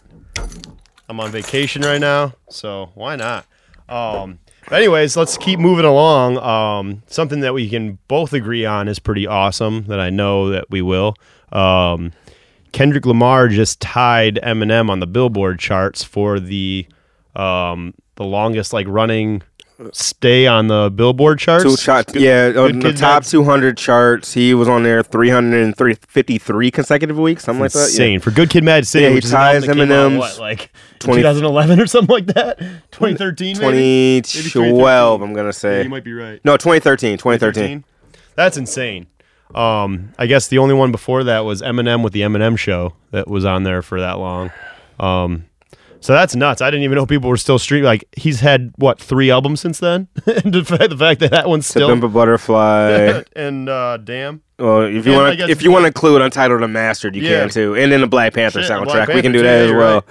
[1.09, 3.45] I'm on vacation right now, so why not?
[3.89, 6.37] Um, but anyways, let's keep moving along.
[6.37, 9.85] Um, something that we can both agree on is pretty awesome.
[9.85, 11.15] That I know that we will.
[11.51, 12.11] Um,
[12.73, 16.85] Kendrick Lamar just tied Eminem on the Billboard charts for the
[17.35, 19.41] um, the longest like running
[19.91, 21.63] stay on the Billboard charts.
[21.63, 24.33] Two shot, Good- yeah, Good on the top 200 charts.
[24.33, 27.85] He was on there 353 consecutive weeks, something like that.
[27.87, 29.03] insane for Good Kid, Mad City.
[29.03, 31.79] Yeah, he which is an album ties that came out, Eminem's what, like 20 2011
[31.79, 32.57] or something like that.
[32.91, 34.21] 2013, maybe?
[34.21, 35.83] 2012, I'm gonna Yeah, say.
[35.83, 36.39] you might be right.
[36.43, 37.17] No, 2013.
[37.17, 37.83] 2013.
[38.35, 39.07] That's insane.
[39.55, 43.27] Um, I guess the only one before that was Eminem with the Eminem show that
[43.27, 44.51] was on there for that long.
[44.99, 45.45] Um,
[45.99, 46.61] so that's nuts.
[46.61, 47.85] I didn't even know people were still streaming.
[47.85, 51.47] Like he's had what three albums since then, and the fact, the fact that that
[51.49, 53.23] one's still Pimp a Butterfly.
[53.35, 57.15] and uh, damn, well, if you want to, if you want to include Untitled Unmastered,
[57.15, 57.41] you Yeah.
[57.41, 59.05] can too, and then the Black Panther Shit, soundtrack.
[59.05, 59.93] Black we can do that yeah, as well.
[59.95, 60.03] right.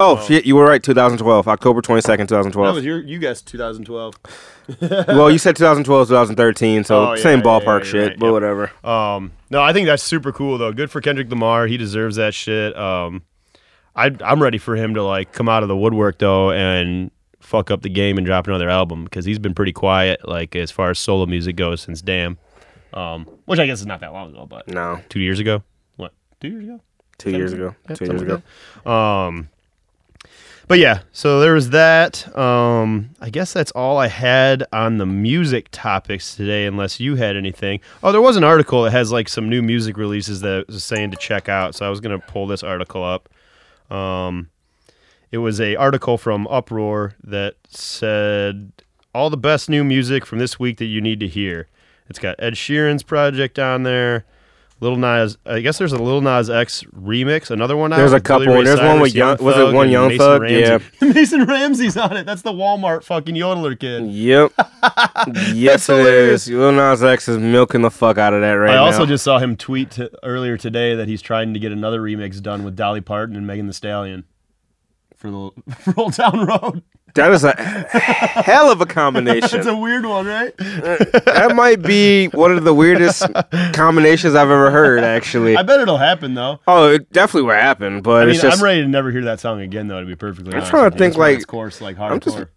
[0.00, 0.82] Oh shit, you were right.
[0.82, 2.28] 2012, October 22nd, 2012.
[2.28, 2.74] that 2012.
[2.76, 4.14] was your you guessed 2012.
[5.08, 8.26] well, you said 2012, 2013, so Oh, yeah, same ballpark yeah, you're shit, right, but
[8.26, 8.32] yep.
[8.32, 8.70] whatever.
[8.84, 10.72] Um, no, I think that's super cool though.
[10.72, 11.66] Good for Kendrick Lamar.
[11.66, 12.76] He deserves that shit.
[12.76, 13.22] Um,
[13.96, 17.70] I I'm ready for him to like come out of the woodwork though and fuck
[17.70, 20.90] up the game and drop another album because he's been pretty quiet like as far
[20.90, 22.38] as solo music goes since Damn.
[22.94, 25.62] Um, which I guess is not that long ago, but No, two years ago.
[25.96, 26.12] What?
[26.40, 26.80] Two years ago?
[27.18, 27.74] two years ago.
[27.88, 28.42] Yeah, Two years something ago.
[28.84, 28.86] like.
[28.86, 29.48] Um,
[30.68, 32.36] but yeah, so there was that.
[32.36, 37.36] Um, I guess that's all I had on the music topics today, unless you had
[37.36, 37.80] anything.
[38.02, 41.10] Oh, there was an article that has like some new music releases that was saying
[41.12, 41.74] to check out.
[41.74, 43.28] So I was gonna pull this article up.
[43.90, 44.50] Um,
[45.30, 48.72] it was a article from Uproxx that said
[49.14, 51.68] all the best new music from this week that you need to hear.
[52.08, 54.24] It's got Ed Sheeran's project on there.
[54.82, 57.52] Little Nas, I guess there's a Little Nas X remix.
[57.52, 57.98] Another one out.
[57.98, 58.54] There's a with Billy couple.
[58.58, 60.42] Ray There's one with Young- was it one Young Mason Thug?
[60.42, 60.84] Ramsey.
[61.00, 62.26] Mason Ramsey's on it.
[62.26, 64.08] That's the Walmart fucking yodeler kid.
[64.08, 64.52] Yep.
[65.54, 66.48] yes, it hilarious.
[66.48, 66.52] is.
[66.52, 68.82] Lil Nas X is milking the fuck out of that right I now.
[68.82, 72.00] I also just saw him tweet to, earlier today that he's trying to get another
[72.02, 74.24] remix done with Dolly Parton and Megan Thee Stallion
[75.22, 76.82] for the for Old Town Road.
[77.14, 77.54] that is a
[78.42, 79.58] hell of a combination.
[79.60, 80.52] It's a weird one, right?
[80.58, 83.24] Uh, that might be one of the weirdest
[83.72, 85.04] combinations I've ever heard.
[85.04, 86.58] Actually, I bet it'll happen though.
[86.66, 88.02] oh, it definitely will happen.
[88.02, 90.00] But I mean, it's just I'm ready to never hear that song again, though.
[90.00, 92.48] To be perfectly honest, I'm trying to think, like- its course, like I'm just- hardcore.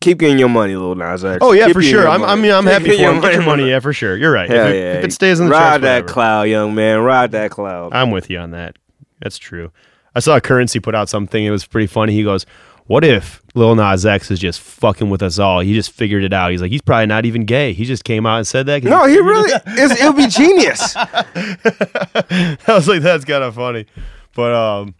[0.00, 1.38] keep getting your money, Lil Nas X.
[1.42, 2.08] Oh yeah, Keep for sure.
[2.08, 3.20] I'm, I mean, I'm happy for him.
[3.20, 4.16] Get your money, yeah, for sure.
[4.16, 4.48] You're right.
[4.50, 4.92] Hell if, it, yeah.
[4.94, 6.08] if it stays in the ride charts, that whatever.
[6.12, 7.00] cloud, young man.
[7.00, 7.92] Ride that cloud.
[7.92, 8.76] I'm with you on that.
[9.20, 9.70] That's true.
[10.14, 11.44] I saw Curren$y put out something.
[11.44, 12.12] It was pretty funny.
[12.12, 12.44] He goes,
[12.86, 15.60] "What if Lil Nas X is just fucking with us all?
[15.60, 16.50] He just figured it out.
[16.50, 17.72] He's like, he's probably not even gay.
[17.72, 18.82] He just came out and said that.
[18.84, 19.50] No, he really.
[19.66, 20.94] It's, it'll be genius.
[20.96, 23.86] I was like, that's kind of funny.
[24.34, 24.94] But um,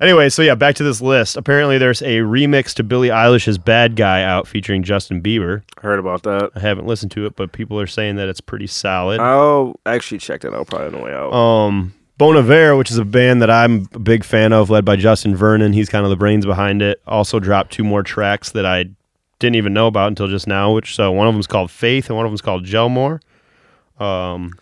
[0.00, 1.36] anyway, so yeah, back to this list.
[1.36, 5.62] Apparently, there's a remix to Billie Eilish's "Bad Guy" out featuring Justin Bieber.
[5.82, 6.50] Heard about that.
[6.54, 9.20] I haven't listened to it, but people are saying that it's pretty solid.
[9.20, 11.32] I'll actually check that out probably on the way out.
[11.32, 14.96] um, Bon Iver, which is a band that I'm a big fan of, led by
[14.96, 15.72] Justin Vernon.
[15.72, 17.00] He's kind of the brains behind it.
[17.06, 18.86] Also dropped two more tracks that I
[19.38, 20.72] didn't even know about until just now.
[20.72, 23.20] Which so one of them's called Faith and one of them's called Jelmore.
[24.00, 24.52] Um,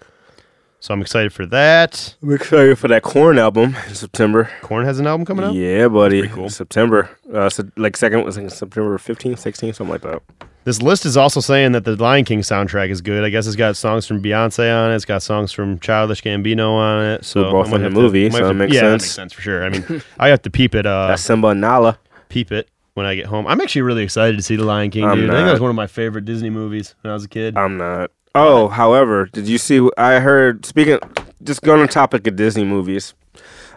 [0.80, 2.14] so I'm excited for that.
[2.22, 4.50] I'm excited for that Korn album in September.
[4.60, 5.54] Korn has an album coming out.
[5.54, 6.28] Yeah, buddy.
[6.28, 6.50] cool.
[6.50, 7.08] September.
[7.32, 10.22] Uh, so like second was like September 15th, 16th, something like that.
[10.66, 13.22] This list is also saying that the Lion King soundtrack is good.
[13.24, 14.96] I guess it's got songs from Beyonce on it.
[14.96, 17.24] It's got songs from Childish Gambino on it.
[17.24, 18.88] So We're both I in the to- movie, I might so to- makes yeah, that
[18.90, 19.02] sense.
[19.04, 19.64] makes sense for sure.
[19.64, 20.84] I mean, I have to peep it.
[20.84, 21.98] Uh, That's Simba and Nala.
[22.28, 23.46] peep it when I get home.
[23.46, 25.30] I'm actually really excited to see the Lion King, I'm dude.
[25.30, 27.56] I think that was one of my favorite Disney movies when I was a kid.
[27.56, 28.10] I'm not.
[28.34, 29.88] Oh, however, did you see?
[29.96, 30.66] I heard.
[30.66, 30.98] Speaking,
[31.44, 33.14] just going on topic of Disney movies.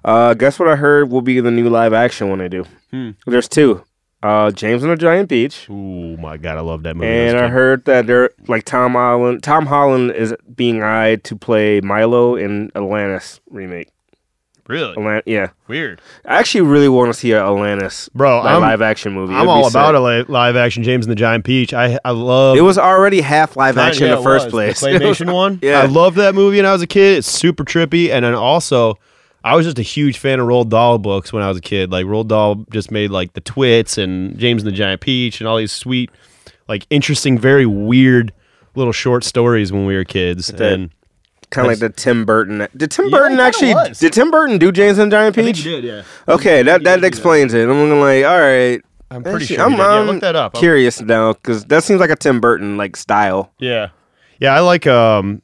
[0.03, 2.65] Uh, guess what I heard will be the new live action when they do.
[2.91, 3.11] Hmm.
[3.27, 3.83] There's two.
[4.21, 5.65] Uh, James and the Giant Peach.
[5.69, 7.07] oh my god, I love that movie.
[7.07, 9.43] and I heard that they're like Tom Holland.
[9.43, 13.87] Tom Holland is being eyed to play Milo in Atlantis remake.
[14.67, 18.39] really Atlant- yeah, weird, I actually really want to see a Atlantis bro.
[18.39, 19.33] like, I'm, live action movie.
[19.33, 21.73] I'm all about a li- live action James and the Giant Peach.
[21.73, 24.51] I I love It was already half live Right, action yeah, in the first was.
[24.51, 24.81] place.
[24.81, 25.59] The claymation one.
[25.61, 25.79] Yeah.
[25.81, 27.19] I loved that movie when I was a kid.
[27.19, 28.99] It's super trippy, and then also,
[29.43, 31.91] I was just a huge fan of Roald Dahl books when I was a kid.
[31.91, 35.47] Like Roald Dahl just made like the Twits and James and the Giant Peach and
[35.47, 36.09] all these sweet,
[36.67, 38.33] like interesting, very weird
[38.75, 40.47] little short stories when we were kids.
[40.47, 40.89] that- and
[41.51, 42.67] kind of like the Tim Burton.
[42.77, 43.73] Did Tim Yeah, Burton actually?
[43.73, 43.97] was.
[43.99, 45.63] Did Tim Burton do James and the Giant Peach?
[45.63, 46.03] did, yeah.
[46.27, 47.67] Okay, that that did do explains it.
[47.67, 48.81] I'm like, all right.
[49.11, 49.65] I'm pretty Actually, sure.
[49.65, 49.83] I'm, he did.
[49.83, 50.51] Yeah, I'm look that up.
[50.53, 53.51] I'll- Curious now because that seems like a Tim Burton like style.
[53.57, 53.87] Yeah,
[54.39, 54.53] yeah.
[54.53, 55.41] I like um,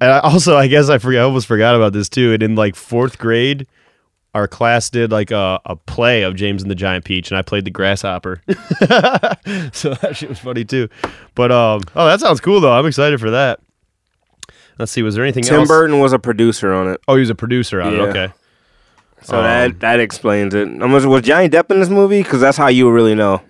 [0.00, 1.20] and I also I guess I forgot.
[1.20, 2.32] I almost forgot about this too.
[2.32, 3.66] And in like fourth grade,
[4.34, 7.42] our class did like a, a play of James and the Giant Peach, and I
[7.42, 8.42] played the grasshopper.
[9.72, 10.88] so that shit was funny too.
[11.34, 12.72] But um, oh, that sounds cool though.
[12.72, 13.60] I'm excited for that.
[14.78, 15.02] Let's see.
[15.02, 15.48] Was there anything else?
[15.48, 15.68] Tim else?
[15.68, 17.98] Burton was a producer on it, Oh, he was a producer on Yeah.
[18.04, 18.08] it.
[18.08, 18.32] Okay.
[19.22, 20.68] so Um, that that explains it.
[20.68, 22.22] Was, was Johnny Depp in this movie?
[22.22, 23.40] Because that's how you really know.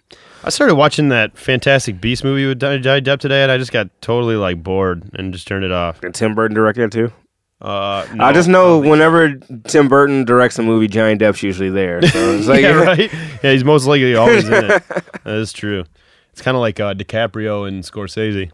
[0.46, 3.88] I started watching that Fantastic Beast movie with Johnny Depp today, and I just got
[4.00, 6.00] totally like bored and just turned it off.
[6.00, 7.12] Did Tim Burton direct that too?
[7.60, 9.34] Uh, I just know don't whenever
[9.66, 12.00] Tim Burton directs a movie, Johnny Depp's usually there.
[12.02, 13.12] So it's like, yeah, right.
[13.42, 14.82] Yeah, he's most likely always in it.
[15.24, 15.84] That is true.
[16.30, 18.52] It's kind of like uh, DiCaprio and Scorsese.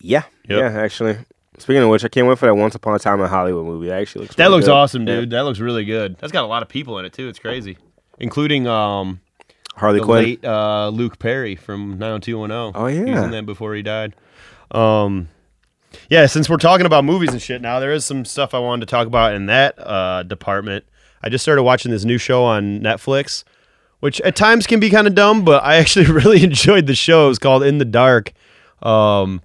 [0.00, 0.58] yeah, Yep.
[0.58, 0.80] yeah.
[0.80, 1.18] Actually,
[1.58, 3.86] speaking of which, I can't wait for that Once Upon a Time in Hollywood movie.
[3.88, 4.72] That actually looks That really looks good.
[4.72, 5.20] awesome, Yeah.
[5.20, 5.30] dude.
[5.30, 6.16] That looks really good.
[6.18, 7.28] That's got a lot of people in it too.
[7.28, 7.76] It's crazy,
[8.18, 9.20] including um
[9.76, 10.24] Harley the Quinn.
[10.24, 12.80] late uh, Luke Perry from 90210.
[12.80, 13.24] Oh, he was yeah.
[13.24, 14.14] in that before he died.
[14.70, 15.28] Um,
[16.08, 16.26] yeah.
[16.26, 18.90] Since we're talking about movies and shit now, there is some stuff I wanted to
[18.90, 20.84] talk about in that uh, department.
[21.22, 23.44] I just started watching this new show on Netflix,
[24.00, 27.30] which at times can be kind of dumb, but I actually really enjoyed the show.
[27.30, 28.32] It's called In the Dark.
[28.82, 29.40] Um,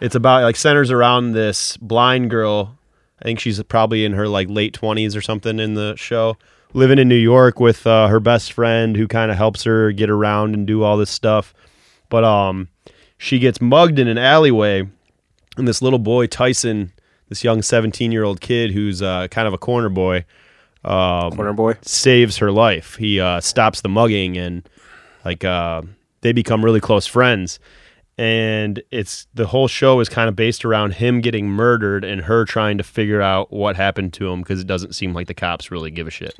[0.00, 2.76] it's about like centers around this blind girl.
[3.20, 6.36] I think she's probably in her like late twenties or something in the show,
[6.74, 10.10] living in New York with uh, her best friend who kind of helps her get
[10.10, 11.54] around and do all this stuff.
[12.10, 12.68] But um,
[13.16, 14.86] she gets mugged in an alleyway,
[15.56, 16.92] and this little boy Tyson,
[17.28, 20.26] this young seventeen-year-old kid who's uh, kind of a corner boy,
[20.84, 21.76] um, Corner Boy.
[21.82, 22.96] saves her life.
[22.96, 24.68] He uh, stops the mugging and
[25.24, 25.82] like uh,
[26.20, 27.58] they become really close friends.
[28.16, 32.44] And it's the whole show is kind of based around him getting murdered and her
[32.44, 35.70] trying to figure out what happened to him because it doesn't seem like the cops
[35.70, 36.36] really give a shit.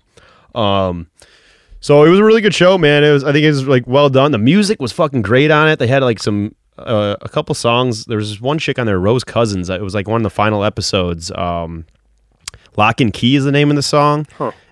[0.54, 1.08] Um,
[1.80, 3.02] so it was a really good show, man.
[3.02, 4.30] It was I think it was like well done.
[4.30, 5.78] The music was fucking great on it.
[5.78, 8.04] They had like some uh, a couple songs.
[8.06, 9.68] There was this one chick on there, Rose Cousins.
[9.68, 11.30] It was like one of the final episodes.
[11.32, 11.86] Um,
[12.76, 14.26] Lock and Key is the name of the song.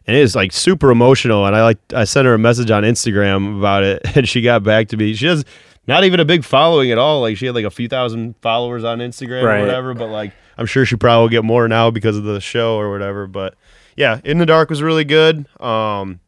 [0.07, 1.47] And it is like super emotional.
[1.47, 4.63] And I like I sent her a message on Instagram about it and she got
[4.63, 5.15] back to me.
[5.15, 5.45] She has
[5.87, 7.21] not even a big following at all.
[7.21, 9.59] Like she had like a few thousand followers on Instagram Right.
[9.59, 9.95] or whatever.
[9.95, 12.91] But like I'm sure she probably will get more now because of the show or
[12.91, 13.27] whatever.
[13.27, 13.55] But
[13.97, 15.47] yeah, In the Dark was really good.
[15.61, 16.21] Um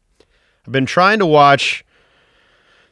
[0.65, 1.83] I've been trying to watch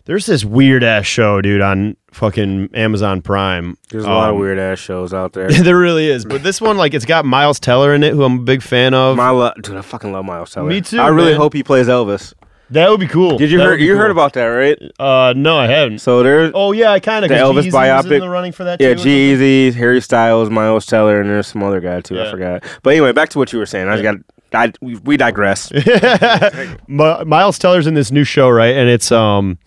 [0.05, 3.78] there's this weird ass show, dude, on fucking Amazon Prime.
[3.89, 5.49] There's a lot of Um, weird ass shows out there.
[5.64, 6.26] there really is.
[6.26, 8.93] But this one, like, it's got Miles Teller in it, who I'm a big fan
[8.93, 9.16] of.
[9.16, 10.68] My lo- dude, I fucking love Miles Teller.
[10.68, 11.39] Me too, I really man.
[11.39, 12.34] hope he plays Elvis.
[12.70, 13.38] That would be cool.
[13.38, 13.78] Did you That hear?
[13.78, 14.78] be You heard about that, right?
[14.99, 15.99] Uh, no, I haven't.
[15.99, 17.30] So there's Oh yeah, I kind of.
[17.30, 18.20] The Elvis in biopic?
[18.20, 18.82] the running for that.
[18.82, 19.11] yeah, too, or something?
[19.11, 22.20] G-Eazy, Harry Styles, Miles Teller, and there's some other guy too.
[22.20, 22.64] I forgot.
[22.82, 23.88] But anyway, back to what you were saying.
[23.89, 24.18] I just got
[24.53, 25.72] I, we, we digress.
[26.88, 28.76] Miles Teller's in this new show, right?
[28.76, 29.57] And it's um,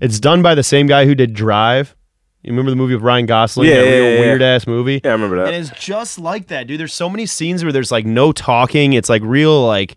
[0.00, 1.94] it's done by the same guy who did Drive.
[2.42, 3.68] You remember the movie with Ryan Gosling?
[3.68, 4.20] Yeah, yeah, yeah, yeah.
[4.20, 5.00] weird ass movie.
[5.04, 5.52] yeah, I remember that.
[5.52, 6.78] And it's just like that, dude.
[6.78, 8.92] There's so many scenes where there's like no talking.
[8.92, 9.96] It's like real, like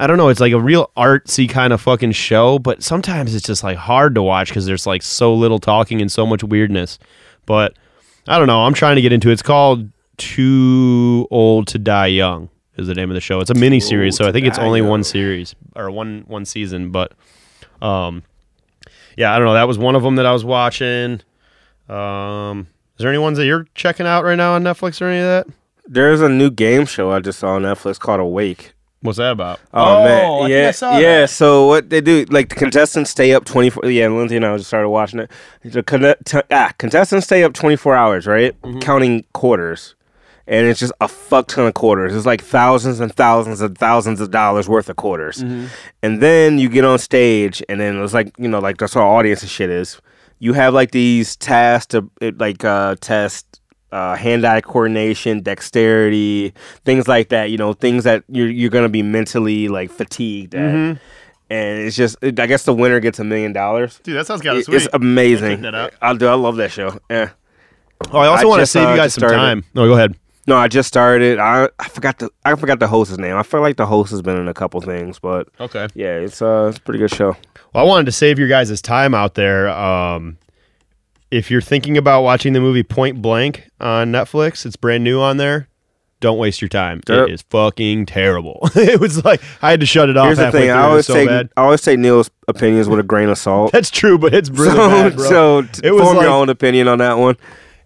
[0.00, 0.28] I don't know.
[0.28, 4.14] It's like a real artsy kind of fucking show, but sometimes it's just like hard
[4.14, 7.00] to watch because there's like so little talking and so much weirdness.
[7.46, 7.76] But
[8.28, 8.60] I don't know.
[8.60, 9.32] I'm trying to get into it.
[9.32, 12.48] It's called Too Old to Die Young.
[12.76, 13.40] Is the name of the show?
[13.40, 16.92] It's a mini series, so I think it's only one series or one one season.
[16.92, 17.12] But
[17.82, 18.22] um,
[19.16, 19.54] yeah, I don't know.
[19.54, 21.20] That was one of them that I was watching.
[21.88, 25.18] Um, is there any ones that you're checking out right now on Netflix or any
[25.18, 25.48] of that?
[25.88, 28.74] There's a new game show I just saw on Netflix called Awake.
[29.00, 29.60] What's that about?
[29.72, 31.20] Oh, I man, think yeah, I saw yeah.
[31.20, 31.30] that.
[31.30, 33.86] So what they do, like the contestants stay up twenty four.
[33.88, 35.30] Yeah, Lindsay and I just started watching it.
[35.64, 38.60] The con- t- ah, contestants stay up twenty four hours, right?
[38.62, 38.80] Mm-hmm.
[38.80, 39.94] Counting quarters,
[40.48, 42.12] and it's just a fuck ton of quarters.
[42.14, 45.66] It's like thousands and thousands and thousands of dollars worth of quarters, Mm-hmm.
[46.02, 49.02] and then you get on stage, and then it's like you know, like that's what
[49.02, 50.00] audience and shit is.
[50.40, 53.46] You have like these tasks to it, like uh, test
[53.92, 56.52] uh, hand-eye coordination, dexterity,
[56.84, 57.50] things like that.
[57.50, 60.60] You know, things that you're you're gonna be mentally like fatigued at.
[60.74, 60.98] Mm-hmm.
[61.50, 64.00] And it's just, I guess the winner gets a million dollars.
[64.02, 64.76] Dude, that sounds kind of It- sweet.
[64.76, 65.56] It's amazing.
[65.56, 65.94] Check that out.
[66.02, 66.26] I'll do.
[66.26, 66.98] I love that show.
[67.08, 67.30] Yeah.
[68.12, 69.36] oh, I also want to save uh, you guys some started.
[69.36, 69.64] time.
[69.74, 70.14] No, go ahead.
[70.46, 71.38] No, I just started.
[71.38, 73.34] I I forgot the I forgot the host's name.
[73.36, 75.88] I feel like the host has been in a couple things, but Okay.
[75.94, 77.36] yeah, it's uh it's a pretty good show.
[77.74, 79.68] Well, I wanted to save your guys' time out there.
[79.70, 80.38] Um,
[81.30, 85.36] if you're thinking about watching the movie Point Blank on Netflix, it's brand new on
[85.36, 85.68] there.
[86.20, 87.00] Don't waste your time.
[87.08, 87.28] Yep.
[87.28, 88.58] It is fucking terrible.
[88.74, 90.26] it was like I had to shut it off.
[90.26, 90.70] Here's the thing.
[90.70, 91.50] I always so take bad.
[91.56, 93.70] I always take Neil's opinions with a grain of salt.
[93.72, 95.28] That's true, but it's really so bad, bro.
[95.28, 97.36] so It was form like- your own opinion on that one.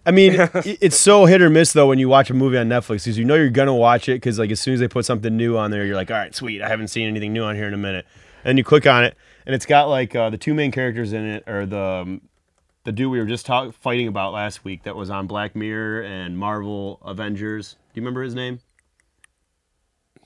[0.05, 0.33] I mean,
[0.65, 3.23] it's so hit or miss though when you watch a movie on Netflix because you
[3.23, 5.71] know you're gonna watch it because like as soon as they put something new on
[5.71, 7.77] there, you're like, all right, sweet, I haven't seen anything new on here in a
[7.77, 8.05] minute,
[8.43, 9.15] and you click on it,
[9.45, 12.21] and it's got like uh, the two main characters in it, or the um,
[12.83, 16.03] the dude we were just talk- fighting about last week that was on Black Mirror
[16.03, 17.73] and Marvel Avengers.
[17.93, 18.59] Do you remember his name?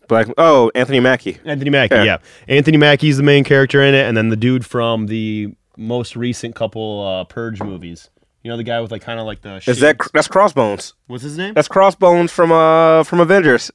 [0.07, 0.27] Black.
[0.37, 1.37] Oh, Anthony Mackie.
[1.43, 1.95] Anthony Mackie.
[1.95, 2.03] Yeah.
[2.03, 6.15] Yeah, Anthony Mackie's the main character in it, and then the dude from the most
[6.15, 8.09] recent couple uh, Purge movies.
[8.43, 9.57] You know the guy with like kind of like the.
[9.57, 10.93] Is shades- that that's Crossbones?
[11.07, 11.53] what's his name?
[11.53, 13.69] That's Crossbones from uh from Avengers.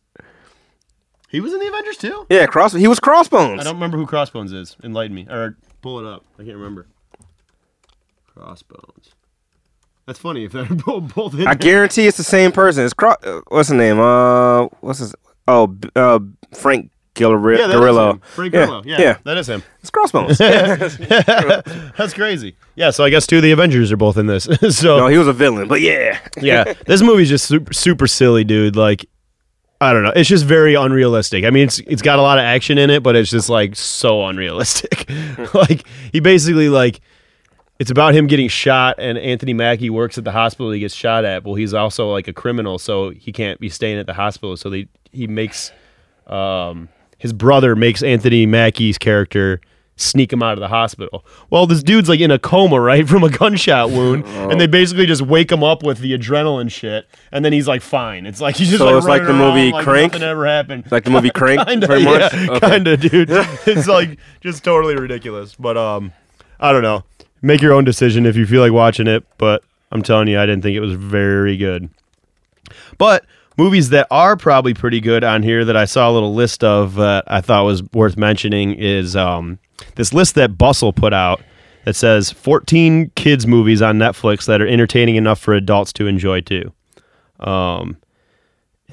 [1.28, 2.26] He was in the Avengers too.
[2.30, 2.74] Yeah, Cross.
[2.74, 3.60] He was Crossbones.
[3.60, 4.76] I don't remember who Crossbones is.
[4.82, 6.24] Enlighten me or pull it up.
[6.38, 6.86] I can't remember.
[8.42, 9.10] Crossbones.
[10.06, 12.84] That's funny if they're both, both in I guarantee it's the same person.
[12.84, 14.00] It's Cro- uh, what's his name?
[14.00, 15.14] Uh, what's his?
[15.46, 16.18] Oh, uh,
[16.52, 18.10] Frank Gilri- Yeah, that is Gorillo.
[18.14, 18.20] him.
[18.20, 18.82] Frank Yeah, Grillo.
[18.84, 19.16] Yeah, yeah.
[19.24, 19.62] that is him.
[19.80, 20.38] It's Crossbones.
[20.38, 22.56] That's crazy.
[22.74, 24.44] Yeah, so I guess two of the Avengers are both in this.
[24.70, 26.18] so no, he was a villain, but yeah.
[26.40, 28.74] yeah, this movie's just super, super silly, dude.
[28.76, 29.06] Like,
[29.80, 30.12] I don't know.
[30.16, 31.44] It's just very unrealistic.
[31.44, 33.76] I mean, it's it's got a lot of action in it, but it's just like
[33.76, 35.08] so unrealistic.
[35.54, 37.00] like he basically like
[37.82, 41.24] it's about him getting shot, and Anthony Mackie works at the hospital he gets shot
[41.24, 41.42] at.
[41.42, 44.56] Well, he's also like a criminal, so he can't be staying at the hospital.
[44.56, 45.72] So they he makes
[46.28, 49.60] um his brother makes Anthony Mackie's character
[49.96, 51.24] sneak him out of the hospital.
[51.50, 55.06] Well, this dude's like in a coma, right, from a gunshot wound, and they basically
[55.06, 58.26] just wake him up with the adrenaline shit, and then he's like fine.
[58.26, 60.12] It's like he's just So like it's like the movie around like Crank?
[60.12, 60.84] Nothing ever happened.
[60.92, 62.32] Like the movie Crank, kinda, much?
[62.32, 62.70] yeah, Okay.
[62.70, 63.28] kinda, dude.
[63.66, 65.56] it's like just totally ridiculous.
[65.56, 66.12] But um,
[66.60, 67.02] I don't know.
[67.42, 69.24] Make your own decision if you feel like watching it.
[69.36, 71.90] But I'm telling you, I didn't think it was very good.
[72.98, 73.24] But
[73.58, 76.98] movies that are probably pretty good on here that I saw a little list of
[76.98, 79.58] uh, I thought was worth mentioning is um,
[79.96, 81.42] this list that Bustle put out
[81.84, 86.40] that says 14 kids movies on Netflix that are entertaining enough for adults to enjoy
[86.40, 86.72] too.
[87.40, 87.96] Um,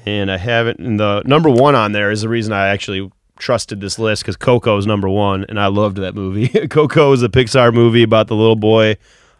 [0.04, 0.80] and I haven't.
[0.80, 3.10] And the number one on there is the reason I actually
[3.40, 6.48] trusted this list because Coco is number one, and I loved that movie.
[6.68, 8.96] Coco is a Pixar movie about the little boy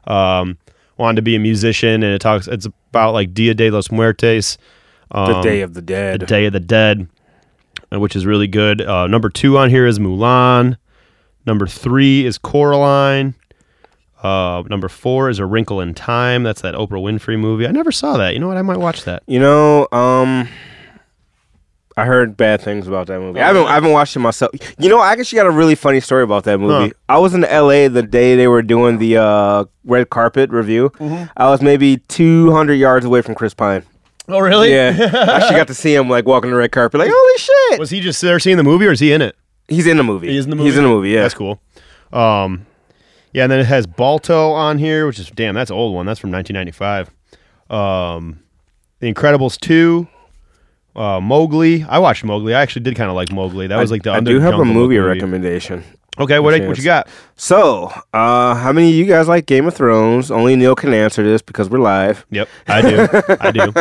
[0.07, 0.59] um,
[0.97, 2.49] wanted to be a musician, and it talks.
[2.49, 4.59] It's about like Dia de los Muertos,
[5.11, 6.21] the um, Day of the Dead.
[6.21, 7.09] the Day of the Dead,
[7.93, 8.81] uh, which is really good.
[8.83, 10.77] Uh, number two on here is Mulan.
[11.47, 13.35] Number three is Coraline.
[14.23, 16.43] Uh, number four is A Wrinkle in Time.
[16.43, 17.67] That's that Oprah Winfrey movie.
[17.67, 18.35] I never saw that.
[18.35, 18.59] You know what?
[18.59, 19.23] I might watch that.
[19.27, 20.47] You know, um,
[22.01, 23.41] I heard bad things about that movie.
[23.41, 24.53] I haven't, I haven't watched it myself.
[24.79, 26.89] You know, I actually got a really funny story about that movie.
[26.89, 27.15] Huh.
[27.15, 27.89] I was in L.A.
[27.89, 30.91] the day they were doing the uh, red carpet review.
[30.91, 31.31] Mm-hmm.
[31.37, 33.83] I was maybe 200 yards away from Chris Pine.
[34.29, 34.73] Oh, really?
[34.73, 37.01] Yeah, I actually got to see him like walking the red carpet.
[37.01, 37.81] Like, holy shit!
[37.81, 39.37] Was he just there seeing the movie, or is he in it?
[39.69, 40.29] He's in the movie.
[40.29, 40.69] He is in the movie.
[40.69, 41.11] He's in the movie.
[41.11, 41.23] Yeah.
[41.23, 41.61] that's cool.
[42.13, 42.67] Um,
[43.33, 46.07] yeah, and then it has Balto on here, which is damn, that's an old one.
[46.07, 47.11] That's from 1995.
[47.71, 48.41] Um,
[49.01, 50.09] The Incredibles two,
[50.97, 51.85] Uh, Mowgli.
[51.85, 52.55] I watched Mowgli.
[52.55, 53.67] I actually did kind of like Mowgli.
[53.67, 55.85] That was like the I under do have a Jungle Book movie recommendation.
[56.19, 56.69] Okay, what Chance.
[56.69, 57.09] what you got?
[57.37, 60.31] So, uh, how many of you guys like Game of Thrones?
[60.31, 62.27] Only Neil can answer this because we're live.
[62.31, 63.09] Yep, I do.
[63.41, 63.73] I do.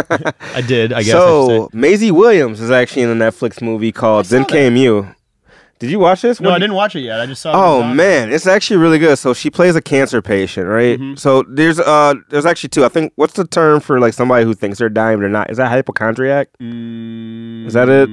[0.56, 0.94] I did.
[0.94, 1.12] I guess.
[1.12, 1.78] So, say.
[1.78, 5.14] Maisie Williams is actually in a Netflix movie called Then Came You.
[5.80, 6.40] Did you watch this?
[6.42, 7.20] no, What I you- didn't watch it yet.
[7.22, 7.52] I just saw.
[7.52, 9.18] it Oh man, it's actually really good.
[9.18, 11.00] So she plays a cancer patient, right?
[11.00, 11.16] Mm-hmm.
[11.16, 12.84] So there's uh there's actually two.
[12.86, 15.50] I think what's the term for like somebody who thinks they're dying they're not?
[15.50, 16.50] Is that hypochondriac?
[16.60, 18.10] Is that it?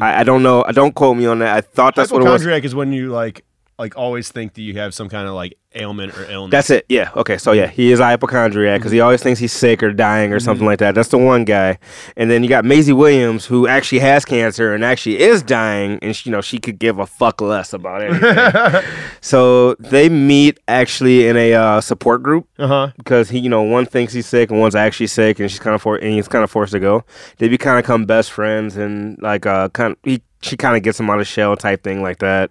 [0.00, 0.64] I, I don't know.
[0.66, 1.56] I don't quote me on that.
[1.56, 2.32] I thought that's what it was.
[2.42, 3.44] Hypochondriac is when you like
[3.78, 6.50] like always think that you have some kind of like ailment or illness.
[6.50, 6.86] That's it.
[6.88, 7.10] Yeah.
[7.14, 7.38] Okay.
[7.38, 10.40] So yeah, he is a hypochondriac because he always thinks he's sick or dying or
[10.40, 10.94] something like that.
[10.94, 11.78] That's the one guy.
[12.16, 16.16] And then you got Maisie Williams who actually has cancer and actually is dying, and
[16.16, 18.84] she, you know she could give a fuck less about it.
[19.20, 22.92] so they meet actually in a uh, support group uh huh.
[22.96, 25.74] because he, you know, one thinks he's sick and one's actually sick, and she's kind
[25.74, 27.04] of for and he's kind of forced to go.
[27.36, 30.76] They be kind of become best friends, and like uh, kind of he she kind
[30.76, 32.50] of gets him out of shell type thing like that.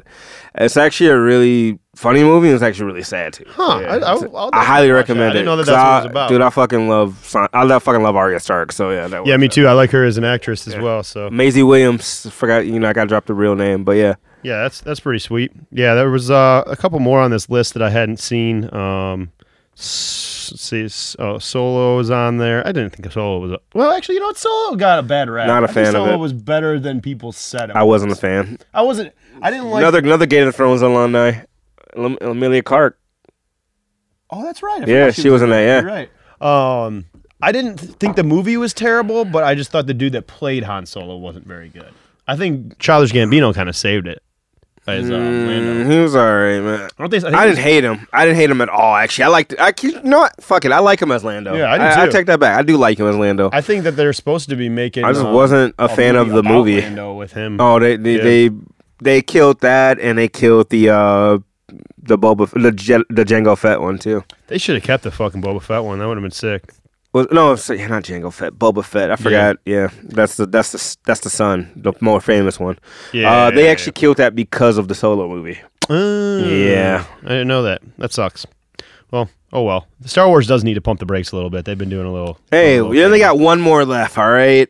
[0.55, 3.45] It's actually a really funny movie, and it's actually really sad too.
[3.47, 5.33] Huh, Yeah, I- I'll I highly recommend I it.
[5.33, 6.29] didn't know that that's what it was about.
[6.29, 8.71] Dude, I fucking love I love fucking love Arya Stark.
[8.71, 9.67] So yeah, that Yeah, me too.
[9.67, 11.03] I like her as an actress as well.
[11.03, 14.15] So Maisie Williams, forgot you know I gotta drop the real name, but yeah.
[14.43, 15.51] yeah, that's that's pretty sweet.
[15.71, 18.73] Yeah, there was uh, a couple more on this list that I hadn't seen.
[18.73, 19.31] Um,
[19.80, 20.88] see,
[21.19, 22.65] oh, Solo was on there.
[22.65, 23.59] I didn't think Solo was.
[23.73, 24.38] Well, actually, you know what?
[24.38, 25.47] Solo got a bad rap.
[25.47, 26.17] Not a I fan of Solo it.
[26.17, 27.69] was better than people said.
[27.69, 28.57] It I wasn't a fan.
[28.73, 29.13] I wasn't.
[29.41, 29.82] I didn't like.
[29.82, 31.41] another another Game of Thrones alumni,
[31.95, 32.99] Emilia Clarke.
[34.30, 34.88] Oh, that's right.
[34.88, 35.82] Yeah, forgot she was in that, yeah.
[35.82, 36.86] You're right.
[36.86, 37.05] Um,
[37.41, 40.63] I didn't think the movie was terrible, but I just thought the dude that played
[40.63, 41.93] Han Solo wasn't very good.
[42.28, 44.21] I think Childish Gambino kind of saved it
[44.88, 45.89] as uh, Mm, Lando.
[45.91, 46.89] he was alright, man.
[46.97, 47.23] I think.
[47.23, 48.07] I, think I didn't hate him.
[48.13, 48.95] I didn't hate him at all.
[48.95, 49.55] Actually, I liked.
[49.59, 50.41] I you know what?
[50.43, 50.71] Fuck it.
[50.71, 51.55] I like him as Lando.
[51.55, 52.11] Yeah, I do I, too.
[52.11, 52.57] take that back.
[52.57, 53.49] I do like him as Lando.
[53.51, 55.03] I think that they're supposed to be making.
[55.03, 56.81] I just um, wasn't a fan of the movie.
[56.81, 57.59] Lando with him.
[57.59, 58.23] oh, they they, Yeah.
[58.23, 58.49] they
[58.99, 61.39] they killed that, and they killed the uh
[62.01, 64.23] the Boba the Je- the Jango Fett one too.
[64.47, 65.99] They should have kept the fucking Boba Fett one.
[65.99, 66.73] That would have been sick.
[67.18, 69.11] Was no, so, yeah, not Jango Fett, Boba Fett.
[69.11, 69.57] I forgot.
[69.65, 69.89] Yeah.
[70.03, 72.78] that's the that's the that's the son, the more famous one.
[73.11, 75.59] Yeah, uh, they yeah, actually killed that because of the Solo movie.
[75.89, 77.05] Uh, Yeah.
[77.24, 77.82] I didn't know that.
[77.97, 78.45] That sucks.
[79.11, 79.88] Well, oh well.
[80.05, 81.65] Star Wars does need to pump the brakes a little bit.
[81.65, 82.39] They've been doing a little.
[82.51, 84.18] Hey, a little we only got one more left.
[84.18, 84.70] All right,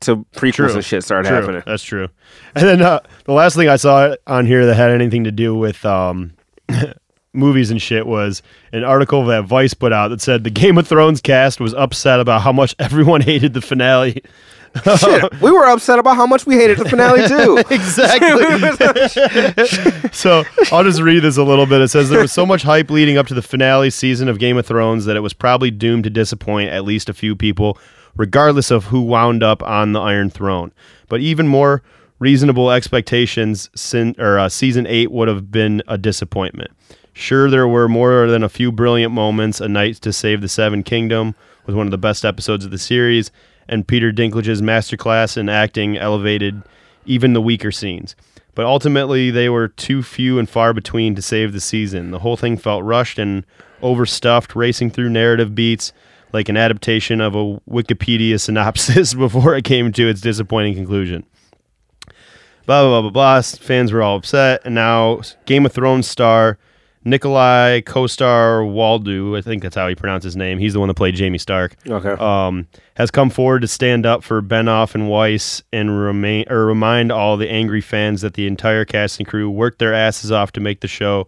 [0.00, 0.74] to prequels True.
[0.74, 1.36] and shit start True.
[1.36, 1.62] happening.
[1.66, 2.08] That's true.
[2.54, 5.54] And then uh, the last thing I saw on here that had anything to do
[5.54, 6.32] with um,
[7.34, 10.86] movies and shit was an article that Vice put out that said the Game of
[10.86, 14.22] Thrones cast was upset about how much everyone hated the finale.
[14.98, 17.58] Shit, we were upset about how much we hated the finale too.
[17.70, 18.42] exactly.
[20.10, 21.80] so I'll just read this a little bit.
[21.80, 24.56] It says there was so much hype leading up to the finale season of Game
[24.56, 27.78] of Thrones that it was probably doomed to disappoint at least a few people,
[28.16, 30.72] regardless of who wound up on the Iron Throne.
[31.08, 31.82] But even more
[32.24, 36.70] reasonable expectations, sin, or uh, season eight would have been a disappointment.
[37.12, 39.60] Sure, there were more than a few brilliant moments.
[39.60, 41.34] A Night to Save the Seven Kingdom
[41.66, 43.30] was one of the best episodes of the series,
[43.68, 46.62] and Peter Dinklage's masterclass in acting elevated
[47.04, 48.16] even the weaker scenes.
[48.54, 52.10] But ultimately, they were too few and far between to save the season.
[52.10, 53.44] The whole thing felt rushed and
[53.82, 55.92] overstuffed, racing through narrative beats
[56.32, 61.26] like an adaptation of a Wikipedia synopsis before it came to its disappointing conclusion
[62.66, 63.42] blah blah blah blah blah.
[63.42, 66.58] Fans were all upset, and now Game of Thrones star
[67.04, 70.58] Nikolai co-star Waldo, I think that's how he pronounced his name.
[70.58, 71.76] He's the one that played Jamie Stark.
[71.86, 72.12] Okay.
[72.12, 77.12] Um, has come forward to stand up for Benioff and Weiss and remain or remind
[77.12, 80.60] all the angry fans that the entire cast and crew worked their asses off to
[80.60, 81.26] make the show.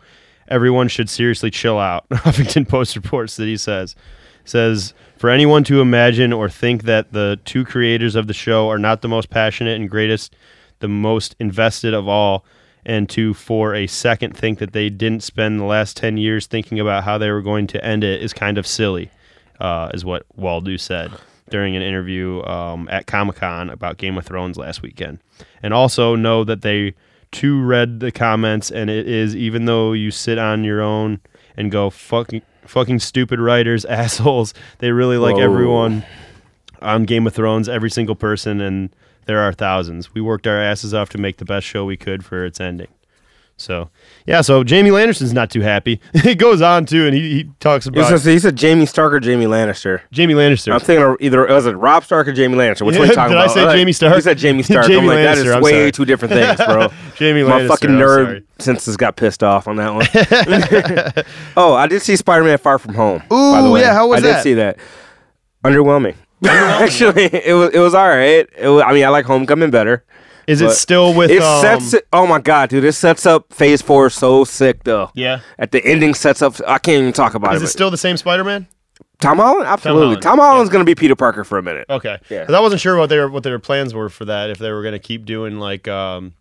[0.49, 2.09] Everyone should seriously chill out.
[2.11, 3.95] Huffington Post reports that he says
[4.45, 8.78] says for anyone to imagine or think that the two creators of the show are
[8.78, 10.37] not the most passionate and greatest
[10.81, 12.45] the most invested of all
[12.85, 16.79] and to for a second think that they didn't spend the last 10 years thinking
[16.79, 19.11] about how they were going to end it is kind of silly
[19.61, 21.11] uh, is what Waldau said
[21.49, 25.18] during an interview um, at comic-con about game of thrones last weekend
[25.62, 26.95] and also know that they
[27.33, 31.20] too read the comments and it is even though you sit on your own
[31.57, 35.43] and go fucking fucking stupid writers assholes they really like Whoa.
[35.43, 36.05] everyone
[36.83, 38.95] on Game of Thrones, every single person, and
[39.27, 40.14] there are thousands.
[40.14, 42.89] We worked our asses off to make the best show we could for its ending.
[43.59, 43.89] So,
[44.27, 45.99] yeah, so Jamie Lannister's not too happy.
[46.12, 49.14] it goes on to, and he, he talks He about said, he said Jamie Stark
[49.14, 50.03] or Jamie Lannister.
[50.12, 50.74] Jamie Lannister.
[50.74, 52.85] I'm thinking of either was it Rob Stark or Jamie Lannister.
[52.85, 53.55] Which one are you talking Did I about?
[53.55, 54.14] say Like, Jamie Stark?
[54.14, 54.87] You said Jamie Stark.
[54.87, 55.93] Jamie I'm like that Lannister, is I'm way sorry.
[55.93, 56.89] two different things, bro.
[57.16, 57.62] Jamie My Lannister.
[57.62, 61.24] My fucking nerd senses got pissed off on that one.
[61.57, 63.22] oh, I did see Spider-Man: Far From Home.
[63.31, 63.81] by Ooh, the way.
[63.81, 64.31] yeah, how was I that?
[64.33, 64.79] I did see that.
[65.64, 66.14] Underwhelming.
[66.47, 68.49] Actually, it was it was all right.
[68.57, 70.05] It was, I mean, I like Homecoming better.
[70.47, 71.30] Is it still with?
[71.30, 72.07] It um, sets it.
[72.12, 72.84] Oh my god, dude!
[72.84, 75.11] It sets up Phase Four so sick though.
[75.14, 75.41] Yeah.
[75.59, 76.55] At the ending, sets up.
[76.66, 77.66] I can't even talk about Is it.
[77.66, 78.68] it still the same Spider-Man?
[79.18, 79.66] Tom Holland?
[79.66, 80.01] Absolutely.
[80.01, 81.87] Tom, Holland, Tom Holland's gonna be Peter Parker for a minute.
[81.89, 82.18] Okay.
[82.28, 82.47] Yeah.
[82.49, 84.51] I wasn't sure what their what their plans were for that.
[84.51, 86.34] If they were going to keep doing like, um,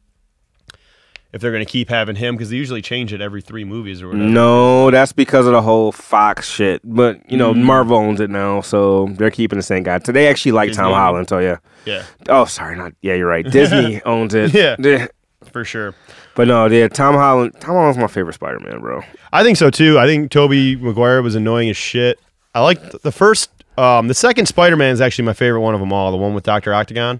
[1.36, 4.01] if they're going to keep having him because they usually change it every three movies
[4.01, 4.23] or whatever.
[4.27, 6.81] No, that's because of the whole Fox shit.
[6.83, 7.61] But you know, Mm.
[7.63, 9.99] Marvel owns it now, so they're keeping the same guy.
[10.03, 10.93] So they actually like Disney Tom.
[10.93, 11.29] Holland.
[11.29, 11.57] So yeah.
[11.86, 13.13] Yeah, Oh, sorry, not yeah.
[13.13, 13.45] You're right.
[13.45, 14.53] Disney owns it.
[14.55, 15.07] Yeah.
[15.51, 15.93] for sure.
[16.33, 16.88] But no, yeah.
[16.88, 17.53] Tom Holland.
[17.59, 19.01] Tom Holland's my favorite Spider-Man, bro.
[19.31, 19.99] I think so too.
[19.99, 22.19] I think Tobey Maguire was annoying as shit.
[22.55, 25.91] I like the first, um, the second Spider-Man is actually my favorite one of them
[25.93, 26.09] all.
[26.11, 27.19] The one with Doctor Octagon.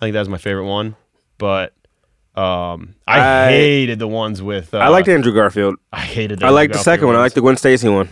[0.00, 0.96] I think that was my favorite one.
[1.38, 1.74] But
[2.34, 4.72] um, I, I- hated the ones with.
[4.74, 5.76] Uh, I liked Andrew Garfield.
[5.92, 6.42] I hated.
[6.42, 7.16] I like the second one.
[7.16, 8.08] I liked the Gwen Stacy one.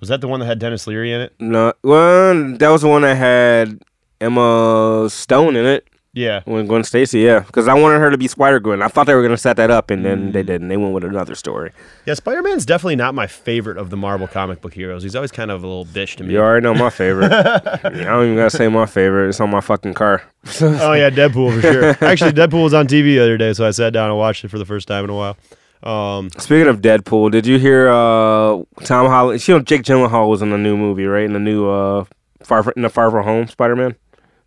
[0.00, 1.32] Was that the one that had Denis Leary in it?
[1.38, 3.80] No, well, that was the one that had
[4.20, 5.86] Emma Stone in it.
[6.14, 6.42] Yeah.
[6.44, 8.82] When Gwen Stacy, yeah, because I wanted her to be Spider Gwen.
[8.82, 10.32] I thought they were gonna set that up, and then Mm.
[10.34, 10.68] they didn't.
[10.68, 11.70] They went with another story.
[12.04, 15.02] Yeah, Spider Man's definitely not my favorite of the Marvel comic book heroes.
[15.02, 16.34] He's always kind of a little bitch to me.
[16.34, 17.32] You already know my favorite.
[17.32, 19.30] I don't even gotta say my favorite.
[19.30, 20.22] It's on my fucking car.
[20.60, 21.96] oh yeah, Deadpool for sure.
[22.06, 24.48] Actually, Deadpool was on TV the other day, so I sat down and watched it
[24.48, 25.36] for the first time in a while.
[25.82, 29.48] Um, Speaking of Deadpool, did you hear uh, Tom Holland?
[29.48, 31.24] You know, Jake Gyllenhaal was in the new movie, right?
[31.24, 32.04] In the new uh,
[32.44, 33.94] Far in the Far From Home Spider Man,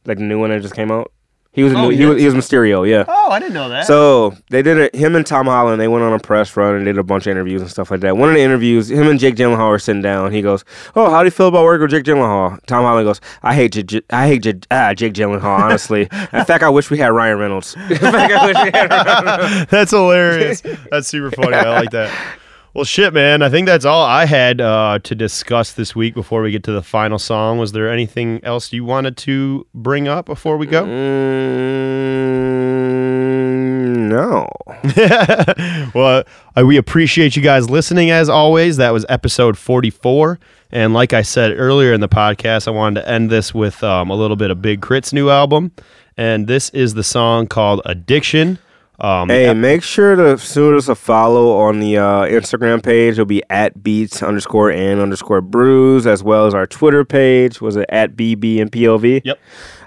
[0.05, 1.11] like the new one that just came out.
[1.56, 3.06] He was, Oh, he he was he was Mysterio, yeah.
[3.08, 3.88] oh, I didn't know that.
[3.88, 4.93] So they did it.
[4.93, 5.80] Him and Tom Holland.
[5.80, 8.01] They went on a press run and did a bunch of interviews and stuff like
[8.01, 8.18] that.
[8.18, 10.34] One of the interviews, him and Jake Gyllenhaal are sitting down.
[10.34, 10.66] He goes,
[10.97, 13.72] "Oh, how do you feel about working with Jake Gyllenhaal?" Tom Holland goes, "I hate
[13.72, 15.58] J- J- I hate J- ah, Jake Gyllenhaal.
[15.60, 17.74] Honestly, in fact, I wish we had Ryan Reynolds.
[17.89, 19.72] in fact, I wish we had Ryan Reynolds.
[19.72, 20.62] That's hilarious.
[20.91, 21.53] That's super funny.
[21.56, 22.12] I like that.
[22.76, 23.42] Well, shit, man.
[23.42, 26.74] I think that's all I had uh, to discuss this week before we get to
[26.74, 27.58] the final song.
[27.58, 30.84] Was there anything else you wanted to bring up before we go?
[30.84, 30.90] Mm,
[34.10, 34.50] no.
[35.96, 36.26] well,
[36.58, 38.76] uh, we appreciate you guys listening as always.
[38.76, 40.38] That was episode 44.
[40.70, 44.10] And like I said earlier in the podcast, I wanted to end this with um,
[44.10, 45.72] a little bit of Big K.R.I.T's new album.
[46.18, 48.60] And this is the song called Addiction.
[49.00, 53.14] Um, Hey, make sure to shoot us a follow on the uh, Instagram page.
[53.14, 57.60] It'll be at beats underscore and underscore brews, as well as our Twitter page.
[57.62, 59.22] Was it at BB and POV?
[59.24, 59.39] Yep.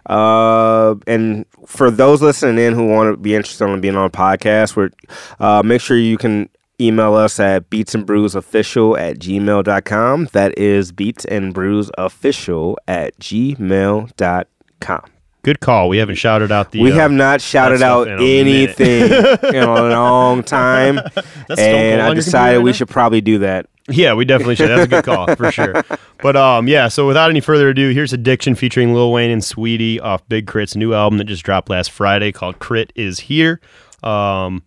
[0.06, 4.10] Uh, and for those listening in who want to be interested in being on a
[4.10, 4.90] podcast, we're,
[5.38, 6.48] uh, make sure you can
[6.80, 10.28] email us at beats and brews official at gmail.com.
[10.32, 15.02] That is beats and brews official at gmail.com.
[15.48, 15.88] Good call.
[15.88, 16.82] We haven't shouted out the.
[16.82, 19.04] We uh, have not shouted out in anything
[19.54, 23.64] in a long time, Stone and I decided we should probably do that.
[23.88, 24.68] Yeah, we definitely should.
[24.68, 25.82] That's a good call for sure.
[26.20, 26.88] But um, yeah.
[26.88, 30.76] So without any further ado, here's Addiction featuring Lil Wayne and Saweetie off Big K.R.I.T's
[30.76, 33.58] new album that just dropped last Friday called K.R.I.T Iz Here.
[34.02, 34.64] Um,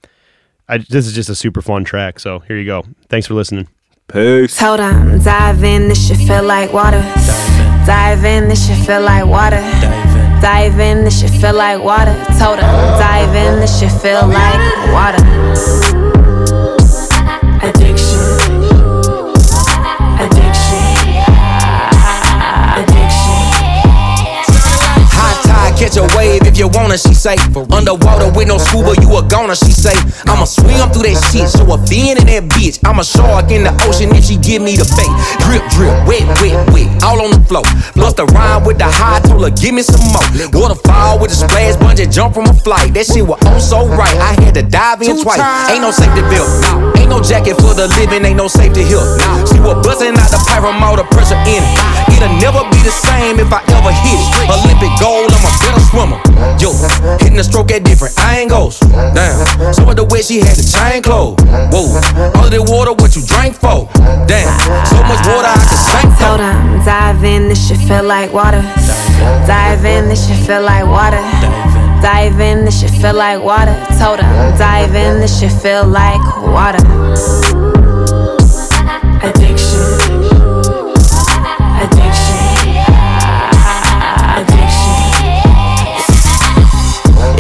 [0.67, 2.19] I, this is just a super fun track.
[2.19, 2.85] So here you go.
[3.07, 3.67] Thanks for listening.
[4.07, 4.57] Peace.
[4.57, 7.01] Hold on, dive in, this should feel like water.
[7.85, 9.59] Dive in, this should feel like water.
[9.59, 10.10] Dive
[10.43, 12.13] in, this shit feel like water.
[12.39, 12.65] Told him,
[12.97, 14.59] dive in, this shit feel like
[14.91, 15.21] water.
[17.61, 18.19] Addiction.
[20.17, 20.85] Addiction.
[22.79, 23.41] Addiction.
[25.13, 27.39] High tide, catch a wave if you wanna, she say.
[27.71, 29.95] Underwater with no scuba, you a goner, she say.
[30.27, 32.83] I'ma swim through that shit, show a fin in that bitch.
[32.83, 35.11] I'm a shark in the ocean if she give me the bait.
[35.47, 37.63] Drip, drip, wet, wet, wet, all on the floor.
[37.95, 40.27] Bust a rhyme with the high, told her, give me some more.
[40.51, 42.93] Waterfall with a splash, bungee jump from a flight.
[42.93, 45.39] That shit was oh so right, I had to dive in twice.
[45.71, 46.99] Ain't no safety belt, nah.
[46.99, 48.99] Ain't no jacket for the living, ain't no safety here.
[48.99, 49.47] Nah.
[49.47, 50.41] She was busting out the
[50.91, 52.01] all the pressure in it.
[52.11, 54.29] It'll never be the same if I ever hit it.
[54.51, 56.19] Olympic gold, I'm a better swimmer.
[56.59, 56.73] Yo,
[57.19, 58.79] hitting the stroke at different angles.
[58.79, 61.41] Damn, some of the way she had the chain closed.
[61.73, 61.93] Whoa,
[62.35, 63.89] all of that water, what you drank for?
[64.25, 64.49] Damn,
[64.89, 66.37] so much water I could sink for.
[66.37, 68.61] him, dive in, this shit feel like water.
[69.45, 71.21] Dive in, this shit feel like water.
[72.01, 73.75] Dive in, this shit feel like water.
[73.99, 76.81] Told him, dive in, this shit feel like water.
[79.21, 79.81] Addiction.
[81.81, 82.20] Addiction.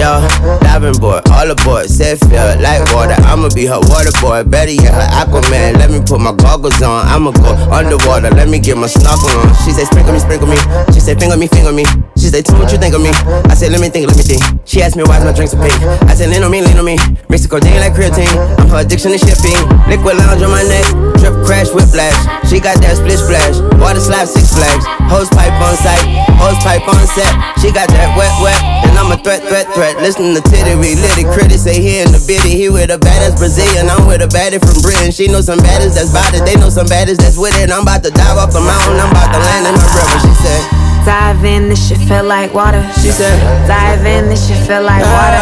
[0.01, 3.19] Yeah, diving board, all aboard, said feel like water.
[3.27, 5.75] I'ma be her water boy, better yet her Aquaman.
[5.75, 8.31] Let me put my goggles on, I'ma go underwater.
[8.31, 9.51] Let me get my snorkel on.
[9.67, 10.55] She say sprinkle me, sprinkle me.
[10.95, 11.83] She say finger me, finger me.
[12.15, 13.11] She say tell me what you think of me.
[13.51, 14.39] I say let me think, let me think.
[14.63, 15.75] She asked me why's my drinks so pink.
[16.07, 16.95] I say lean on me, lean on me.
[17.27, 18.31] Mix codeine like creatine.
[18.63, 19.59] I'm her addiction to shipping.
[19.91, 20.87] Liquid lounge on my neck,
[21.19, 22.15] drip crash whiplash.
[22.47, 24.87] She got that split splash, water slap six flags.
[25.11, 26.07] Hose pipe on site,
[26.39, 27.31] hose pipe on set.
[27.59, 29.97] She got that wet wet, and I'm a threat threat threat.
[29.99, 30.41] Listen to
[30.81, 31.27] We lit it.
[31.33, 32.53] Critics say he in the biddy.
[32.53, 35.11] He with a badass Brazilian, I'm with a baddie from Britain.
[35.11, 36.45] She know some baddies that's bout it.
[36.45, 37.71] They know some baddies that's with it.
[37.71, 38.97] I'm about to dive off the mountain.
[39.01, 40.17] I'm about to land in the river.
[40.21, 40.61] She said.
[41.01, 42.81] Dive in, this shit feel like water.
[43.01, 43.33] She said.
[43.67, 45.41] Dive in, this shit feel like water.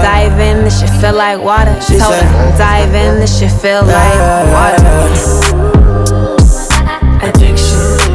[0.00, 1.76] Dive in, this shit feel like water.
[1.82, 2.24] She Told said.
[2.24, 4.18] her, dive in, this shit feel like
[4.56, 4.80] water.
[7.28, 8.09] Addiction.